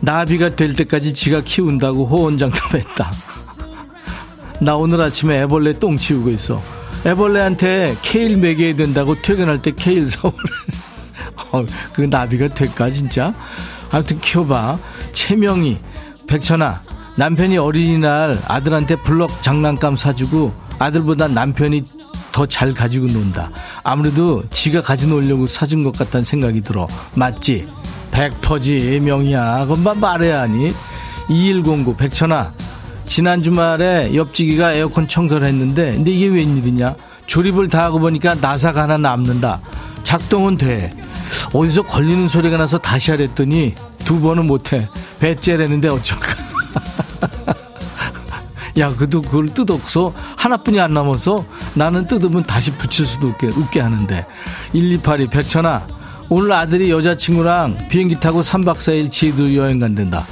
[0.00, 3.10] 나비가 될 때까지 지가 키운다고 호언장담 했다
[4.60, 6.62] 나 오늘 아침에 애벌레 똥 치우고 있어
[7.06, 10.36] 애벌레한테 케일 먹여야 된다고 퇴근할 때 케일 사오래
[11.52, 13.32] 어, 그 나비가 될까 진짜
[13.90, 14.78] 아무튼 키워봐
[15.12, 15.78] 채명이
[16.26, 16.82] 백천아
[17.16, 21.84] 남편이 어린이날 아들한테 블럭 장난감 사주고 아들보다 남편이
[22.32, 23.50] 더 잘 가지고 논다.
[23.82, 26.86] 아무래도 지가 가져놓으려고 사준 것 같다는 생각이 들어.
[27.14, 27.68] 맞지?
[28.12, 29.66] 백퍼지 명이야.
[29.66, 30.72] 그건 말해야 하니?
[31.28, 32.52] 2109 백천아
[33.10, 36.94] 지난 주말에 옆지기가 에어컨 청소를 했는데 근데 이게 웬일이냐?
[37.26, 39.60] 조립을 다 하고 보니까 나사가 하나 남는다.
[40.04, 40.94] 작동은 돼.
[41.52, 44.88] 어디서 걸리는 소리가 나서 다시 하랬더니 두 번은 못해.
[45.18, 46.36] 배째라는데 어쩔까?
[48.78, 50.14] 야, 그도 그걸 뜯었어.
[50.36, 51.44] 하나뿐이 안 남아서
[51.74, 54.24] 나는 뜯으면 다시 붙일 수도 없게, 웃게 하는데.
[54.72, 55.84] 1282, 백천아.
[56.28, 60.24] 오늘 아들이 여자친구랑 비행기 타고 3박 4일 지도 여행 간댄다.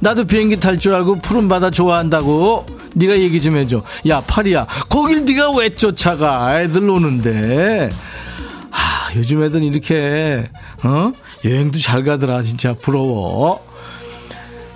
[0.00, 2.66] 나도 비행기 탈 줄 알고 푸른 바다 좋아한다고.
[2.94, 3.82] 네가 얘기 좀 해줘.
[4.08, 4.66] 야, 파리야.
[4.88, 6.60] 거길 네가 왜 쫓아가?
[6.60, 7.88] 애들 노는데.
[8.70, 8.78] 아,
[9.16, 10.48] 요즘 애들 이렇게,
[10.84, 11.12] 어?
[11.44, 12.42] 여행도 잘 가더라.
[12.42, 13.66] 진짜 부러워.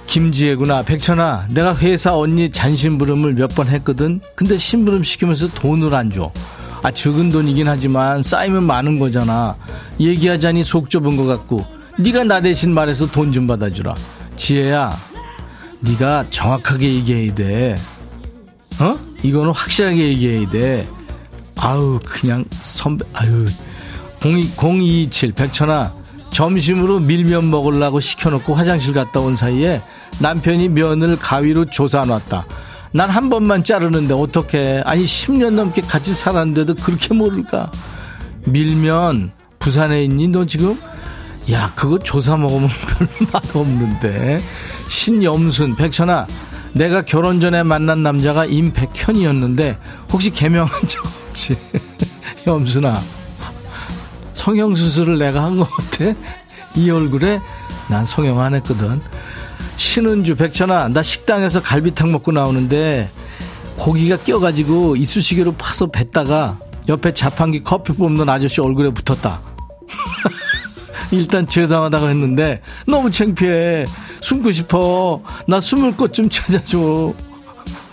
[0.07, 0.83] 김지혜구나.
[0.83, 4.20] 백천아, 내가 회사 언니 잔심부름을 몇 번 했거든.
[4.35, 6.31] 근데 심부름 시키면서 돈을 안 줘.
[6.83, 9.57] 아, 적은 돈이긴 하지만 쌓이면 많은 거잖아.
[10.01, 11.64] 얘기하자니 속 좁은 것 같고.
[11.99, 13.95] 네가 나 대신 말해서 돈 좀 받아주라.
[14.37, 14.93] 지혜야,
[15.83, 17.76] 네가 정확하게 얘기해야 돼.
[18.80, 18.99] 어?
[19.22, 20.89] 이거는 확실하게 얘기해야 돼.
[21.59, 23.47] 아우 그냥 선배 아유
[24.24, 25.93] 02, 027 백천아
[26.30, 29.80] 점심으로 밀면 먹으려고 시켜놓고 화장실 갔다 온 사이에
[30.20, 32.47] 남편이 면을 가위로 조사놨다.
[32.95, 34.83] 난 한 번만 자르는데 어떻게?
[34.85, 37.70] 아니 10년 넘게 같이 살았는데도 그렇게 모를까?
[38.45, 40.78] 밀면 부산에 있니 너 지금?
[41.51, 42.68] 야 그거 조사 먹으면
[42.99, 44.39] 별로 맛없는데
[44.89, 46.26] 신염순 백천아
[46.72, 49.78] 내가 결혼 전에 만난 남자가 임백현이었는데
[50.12, 51.57] 혹시 개명한 적 없지?
[52.47, 52.95] 염순아
[54.35, 56.12] 성형수술을 내가 한 것 같아?
[56.74, 57.39] 이 얼굴에
[57.89, 59.01] 난 성형 안 했거든
[59.76, 63.11] 신은주 백천아 나 식당에서 갈비탕 먹고 나오는데
[63.76, 66.59] 고기가 껴가지고 이쑤시개로 파서 뱉다가
[66.89, 69.41] 옆에 자판기 커피 뽑는 아저씨 얼굴에 붙었다
[71.12, 73.85] 일단 죄송하다고 했는데 너무 창피해
[74.23, 75.23] 숨고 싶어.
[75.47, 77.12] 나 숨을 곳 좀 찾아줘.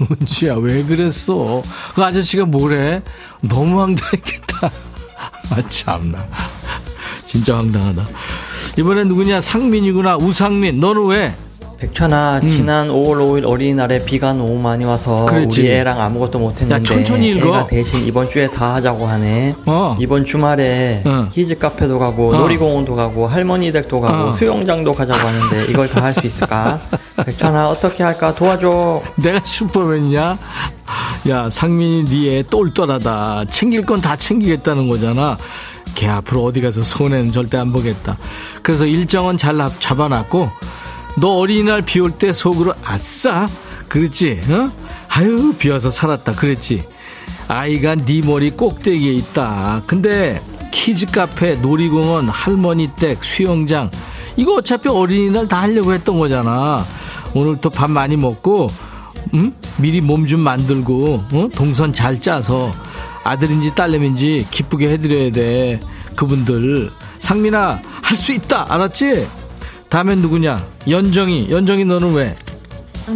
[0.12, 1.62] 은지야 왜 그랬어?
[1.94, 3.02] 그 아저씨가 뭐래?
[3.42, 4.72] 너무 황당했겠다.
[5.52, 6.26] 아 참나.
[7.26, 8.06] 진짜 황당하다.
[8.78, 9.42] 이번엔 누구냐?
[9.42, 10.18] 상민이구나.
[10.18, 10.80] 우상민.
[10.80, 11.36] 너는 왜
[11.80, 12.48] 백천아, 음.
[12.48, 15.62] 지난 5월 5일 어린이날에 비가 너무 많이 와서 그렇지.
[15.62, 17.48] 우리 애랑 아무것도 못했는데 야, 천천히 읽어.
[17.48, 19.56] 애가 대신 이번 주에 다 하자고 하네.
[19.66, 19.96] 어.
[19.98, 21.30] 이번 주말에 어.
[21.32, 22.38] 키즈 카페도 가고 어.
[22.38, 24.32] 놀이공원도 가고 할머니 댁도 가고 어.
[24.34, 26.82] 수영장도 가자고 하는데 이걸 다 할 수 있을까?
[27.26, 29.02] 백천아 어떻게 할까 도와줘.
[29.24, 30.38] 내가 슈퍼맨이냐?
[31.30, 33.46] 야 상민이 니애 똘똘하다.
[33.52, 35.38] 챙길 건 다 챙기겠다는 거잖아.
[35.96, 38.18] 걔 앞으로 어디 가서 손해는 절대 안 보겠다.
[38.64, 40.48] 그래서 일정은 잘 잡아놨고
[41.20, 43.48] 너 어린이날 비 올 때 속으로 아싸
[43.88, 44.72] 그랬지 어?
[45.10, 46.84] 아유 비 와서 살았다 그랬지
[47.48, 50.42] 아이가 네 머리 꼭대기에 있다 근데
[50.72, 53.90] 키즈 카페 놀이공원 할머니 댁 수영장
[54.38, 56.86] 이거 어차피 어린이날 다 하려고 했던 거잖아
[57.34, 58.68] 오늘 또 밥 많이 먹고
[59.34, 59.54] 응?
[59.78, 61.50] 미리 몸 좀 만들고 어?
[61.56, 62.72] 동선 잘 짜서
[63.24, 65.80] 아들인지 딸내미인지 기쁘게 해드려야 돼
[66.16, 69.28] 그분들 상민아 할 수 있다 알았지?
[69.90, 70.64] 다음엔 누구냐?
[70.90, 71.50] 연정이.
[71.52, 72.36] 연정이 너는 왜?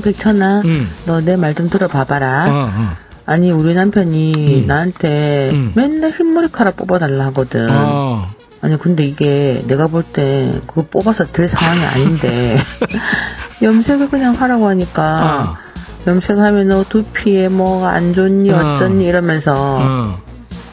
[0.03, 0.88] 백천아, 응.
[1.05, 2.45] 너내 말 좀 들어봐봐라.
[2.47, 2.89] 어, 어.
[3.26, 4.67] 아니 우리 남편이 응.
[4.67, 5.71] 나한테 응.
[5.76, 7.67] 맨날 흰머리카락 뽑아달라 하거든.
[7.69, 8.28] 어.
[8.61, 12.57] 아니 근데 이게 내가 볼 때 그거 뽑아서 될 상황이 아닌데
[13.61, 16.09] 염색을 그냥 하라고 하니까 어.
[16.09, 18.57] 염색하면 너 두피에 뭐안 좋니 어.
[18.57, 20.17] 어쩌니 이러면서 어.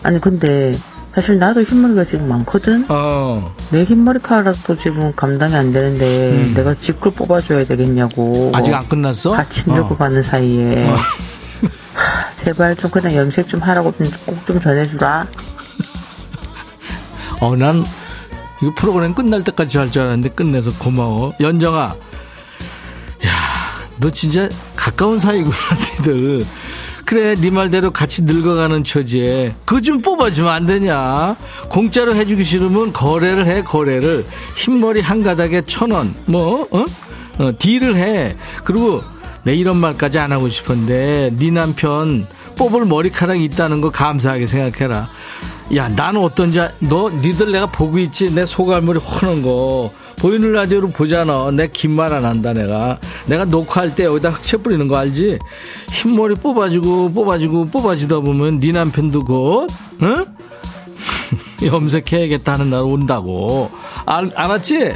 [0.05, 0.72] 아니 근데
[1.14, 2.84] 사실 나도 흰머리가 지금 많거든.
[2.88, 3.52] 어.
[3.70, 6.54] 내 흰머리카락도 지금 감당이 안 되는데 음.
[6.54, 8.52] 내가 직글 뽑아줘야 되겠냐고.
[8.54, 9.30] 아직 안 끝났어?
[9.30, 9.96] 같이 늙고 어.
[9.96, 10.86] 가는 사이에.
[10.88, 10.94] 어.
[10.94, 15.26] 하, 제발 좀 그냥 염색 좀 하라고 꼭 좀 전해주라.
[17.40, 17.84] 어, 난
[18.62, 21.32] 이거 프로그램 끝날 때까지 할 줄 알았는데 끝내서 고마워.
[21.40, 21.80] 연정아.
[23.26, 23.30] 야,
[23.98, 25.56] 너 진짜 가까운 사이구나,
[25.98, 26.42] 니들.
[27.11, 31.34] 그래 네 말대로 같이 늙어가는 처지에 그 좀 뽑아주면 안 되냐?
[31.68, 34.24] 공짜로 해주기 싫으면 거래를 해 거래를.
[34.56, 36.14] 흰머리 한 가닥에 천원.
[36.26, 36.84] 뭐 어?
[37.38, 38.36] 어 딜을 해.
[38.62, 39.02] 그리고
[39.42, 42.24] 내 이런 말까지 안 하고 싶은데 네 남편
[42.56, 45.08] 뽑을 머리카락이 있다는 거 감사하게 생각해라.
[45.74, 48.32] 야 나는 어떤지 너 니들 내가 보고 있지.
[48.32, 51.50] 내 소갈머리 훤한 거 보이는 라디오로 보잖아.
[51.50, 52.98] 내 긴 말 안 한다, 내가.
[53.26, 55.38] 내가 녹화할 때 여기다 흑채 뿌리는 거 알지?
[55.90, 59.68] 흰머리 뽑아주고, 뽑아주고, 뽑아주다 보면 네 남편도 곧,
[60.02, 60.26] 응?
[61.64, 63.70] 염색해야겠다 하는 날 온다고.
[64.06, 64.92] 알, 알았지?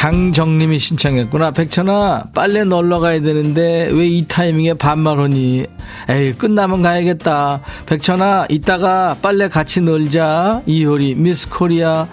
[0.00, 1.50] 강정님이 신청했구나.
[1.50, 5.66] 백천아, 빨래 널러 가야 되는데 왜 이 타이밍에 반말하니?
[6.08, 7.60] 에이, 끝나면 가야겠다.
[7.84, 10.62] 백천아, 이따가 빨래 같이 널자.
[10.64, 12.08] 이효리, 미스 코리아.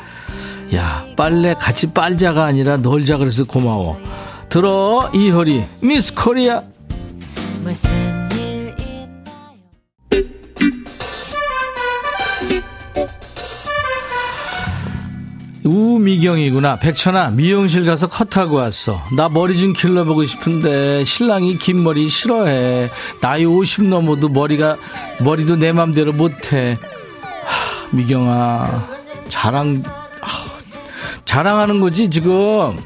[0.76, 3.98] 야, 빨래 같이 빨자가 아니라 널자 그래서 고마워.
[4.50, 6.64] 들어, 이효리, 미스 코리아.
[15.68, 16.78] 우미경이구나.
[16.78, 19.02] 백천아, 미용실 가서 컷하고 왔어.
[19.16, 22.90] 나 머리 좀 길러보고 싶은데, 신랑이 긴 머리 싫어해.
[23.22, 24.78] 나이 50 넘어도 머리가,
[25.20, 26.80] 머리도 내 맘대로 못해.
[27.46, 28.88] 하, 미경아,
[29.28, 29.84] 자랑,
[30.22, 30.60] 하,
[31.26, 32.78] 자랑하는 거지, 지금?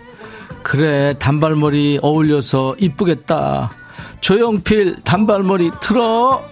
[0.63, 3.71] 그래, 단발머리 어울려서 이쁘겠다.
[4.21, 6.43] 조영필, 단발머리 틀어!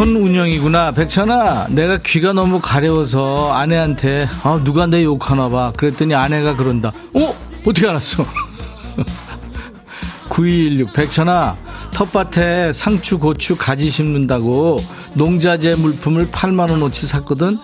[0.00, 0.92] 손운영이구나.
[0.92, 5.74] 백천아, 내가 귀가 너무 가려워서 아내한테, 아, 누가 내 욕하나 봐.
[5.76, 6.88] 그랬더니 아내가 그런다.
[6.88, 7.34] 어?
[7.66, 8.24] 어떻게 알았어?
[10.30, 11.54] 9216, 백천아,
[11.90, 14.78] 텃밭에 상추, 고추, 가지 심는다고
[15.12, 17.58] 농자재 물품을 8만원어치 샀거든?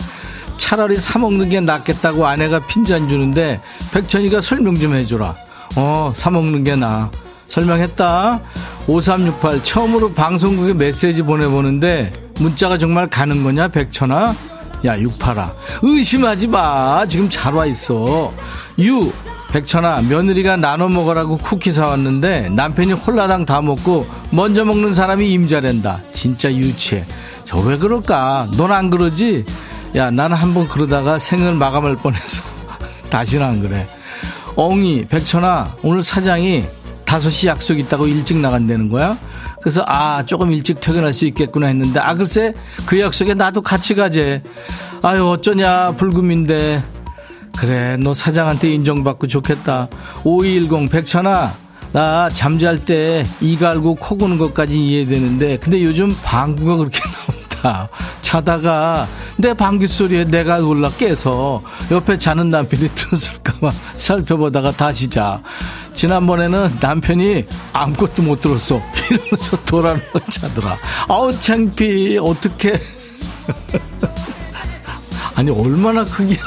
[0.67, 3.61] 차라리 사 먹는 게 낫겠다고 아내가 핀잔 주는데,
[3.93, 5.33] 백천이가 설명 좀 해줘라.
[5.77, 7.09] 어, 사 먹는 게 나아.
[7.47, 8.41] 설명했다.
[8.85, 14.35] 5368 처음으로 방송국에 메시지 보내보는데 문자가 정말 가는 거냐 백천아?
[14.85, 15.51] 야 68아
[15.83, 18.33] 의심하지 마 지금 잘 와 있어
[18.79, 19.11] 유
[19.51, 26.53] 백천아 며느리가 나눠 먹으라고 쿠키 사왔는데 남편이 홀라당 다 먹고 먼저 먹는 사람이 임자랜다 진짜
[26.53, 27.05] 유치해
[27.43, 29.45] 저 왜 그럴까 넌 안 그러지?
[29.97, 32.43] 야 나는 한번 그러다가 생을 마감할 뻔해서
[33.09, 33.87] 다시는 안 그래.
[34.55, 36.65] 엉이 백천아 오늘 사장이
[37.05, 39.17] 5시 약속 있다고 일찍 나간다는 거야?
[39.61, 42.53] 그래서 아 조금 일찍 퇴근할 수 있겠구나 했는데 아 글쎄
[42.85, 44.41] 그 약속에 나도 같이 가재.
[45.01, 46.83] 아유 어쩌냐 불금인데.
[47.57, 49.87] 그래 너 사장한테 인정받고 좋겠다.
[50.23, 51.53] 5210 백천아
[51.93, 56.99] 나 잠잘 때 이 갈고 코 고는 것까지 이해되는데 근데 요즘 방구가 그렇게
[57.63, 57.89] 나온다
[58.27, 59.07] 자다가
[59.37, 65.41] 내 방귀 소리에 내가 놀라 깨서 옆에 자는 남편이 들었을까봐 살펴보다가 다시 자
[65.93, 68.81] 지난번에는 남편이 아무것도 못 들었어.
[69.09, 70.75] 이러면서 돌아누워 자더라.
[71.07, 72.19] 아우, 창피.
[72.21, 72.79] 어떻게.
[75.33, 76.37] 아니, 얼마나 크게.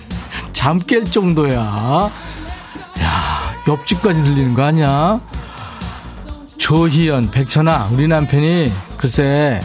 [0.52, 1.60] 잠 깰 정도야.
[3.00, 5.20] 야, 옆집까지 들리는 거 아니야?
[6.58, 9.60] 조희연, 백천아, 우리 남편이 글쎄,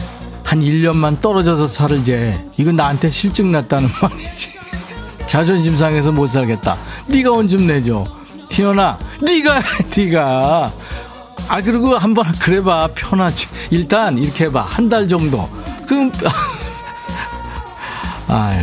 [0.52, 2.44] 한 1년만 떨어져서 살을제.
[2.58, 4.52] 이건 나한테 실증 났다는 말이지.
[5.26, 6.76] 자존심 상해서 못 살겠다.
[7.06, 8.04] 네가 원좀 내줘.
[8.50, 9.62] 희연아, 네가
[9.96, 10.70] 네가
[11.48, 13.46] 아 그리고 한번 그래봐 편하지.
[13.70, 15.48] 일단 이렇게 해봐 한 달 정도.
[15.88, 16.12] 그럼
[18.28, 18.62] 아유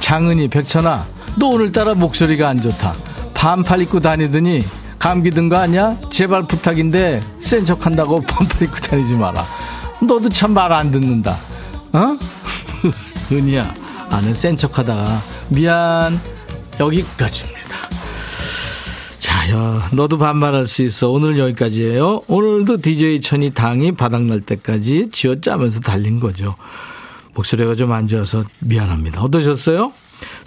[0.00, 2.94] 장은이 백천아, 너 오늘따라 목소리가 안 좋다.
[3.34, 4.60] 반팔 입고 다니더니
[4.98, 5.94] 감기 든 거 아니야?
[6.10, 9.44] 제발 부탁인데 센 척한다고 반팔 입고 다니지 마라.
[10.00, 11.36] 너도 참 말 안 듣는다.
[11.92, 12.16] 어?
[13.32, 13.74] 은희야,
[14.10, 16.20] 나는 센 척 하다가 미안.
[16.78, 17.44] 여기까지.
[19.50, 21.08] 야, 너도 반말할 수 있어.
[21.08, 22.20] 오늘 여기까지예요.
[22.26, 26.54] 오늘도 DJ 천이 당이 바닥날 때까지 쥐어짜면서 달린 거죠.
[27.34, 29.22] 목소리가 좀 안 좋아서 미안합니다.
[29.22, 29.90] 어떠셨어요?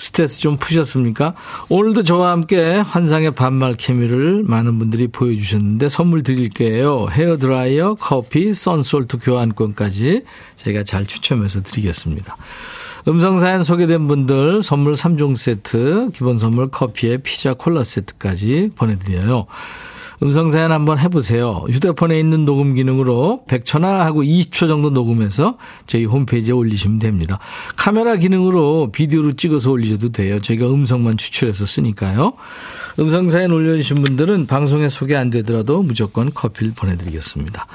[0.02, 1.36] 스트레스 좀 푸셨습니까?
[1.70, 7.06] 오늘도 저와 함께 환상의 반말 케미를 많은 분들이 보여주셨는데 선물 드릴게요.
[7.12, 10.24] 헤어드라이어, 커피, 선솔트 교환권까지
[10.56, 12.36] 저희가 잘 추첨해서 드리겠습니다.
[13.08, 19.46] 음성사연 소개된 분들 선물 3종 세트, 기본 선물 커피에 피자 콜라 세트까지 보내드려요.
[20.24, 21.66] 음성사연 한번 해보세요.
[21.70, 25.58] 휴대폰에 있는 녹음 기능으로 100초나 하고 20초 정도 녹음해서
[25.88, 27.40] 저희 홈페이지에 올리시면 됩니다.
[27.76, 30.40] 카메라 기능으로 비디오로 찍어서 올리셔도 돼요.
[30.40, 32.34] 저희가 음성만 추출해서 쓰니까요.
[33.00, 37.66] 음성사연 올려주신 분들은 방송에 소개 안 되더라도 무조건 커피를 보내드리겠습니다.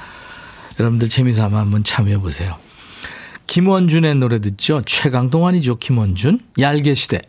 [0.79, 2.55] 여러분들 재미삼아 한번 참여해보세요.
[3.47, 4.81] 김원준의 노래 듣죠?
[4.85, 5.77] 최강동 아니죠?
[5.77, 6.39] 김원준?
[6.59, 7.21] 얄개시대.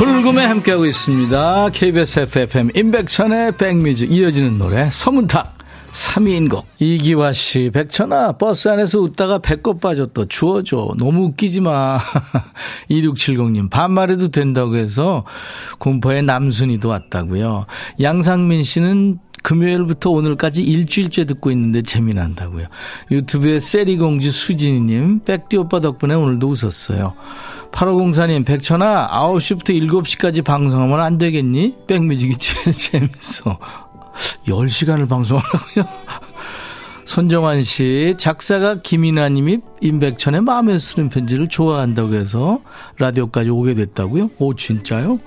[0.00, 1.68] 불금에 함께하고 있습니다.
[1.74, 5.58] KBS FFM 임백천의 백뮤직 이어지는 노래 서문탁
[5.92, 11.98] 3위인 곡 이기화 씨 백천아 버스 안에서 웃다가 배꼽 빠졌다 주워줘 너무 웃기지 마
[12.90, 15.24] 2670님 반말해도 된다고 해서
[15.78, 17.66] 공포의 남순이도 왔다고요
[18.00, 22.66] 양상민 씨는 금요일부터 오늘까지 일주일째 듣고 있는데 재미난다고요.
[23.10, 27.14] 유튜브에 세리공주 수진이님, 백디 오빠 덕분에 오늘도 웃었어요.
[27.72, 31.76] 8504님, 백천아, 9시부터 7시까지 방송하면 안 되겠니?
[31.86, 33.58] 백뮤직이 제일 재밌어.
[34.46, 35.84] 10시간을 방송하라고요?
[37.04, 42.60] 손정환 씨, 작사가 김이나 님이 임백천의 마음에 쓰는 편지를 좋아한다고 해서
[42.98, 44.30] 라디오까지 오게 됐다고요?
[44.38, 45.18] 오, 진짜요?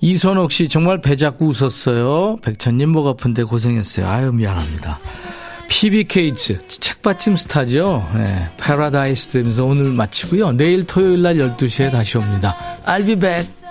[0.00, 2.36] 이선옥 씨 정말 배 잡고 웃었어요.
[2.42, 4.06] 백천님 목 아픈데 고생했어요.
[4.06, 4.98] 아유 미안합니다.
[5.68, 8.08] 피비 케이츠 책받침 스타죠.
[8.14, 10.52] 네, 파라다이스 들으면서 오늘 마치고요.
[10.52, 12.56] 내일 토요일 날 12시에 다시 옵니다.
[12.86, 13.65] I'll be back.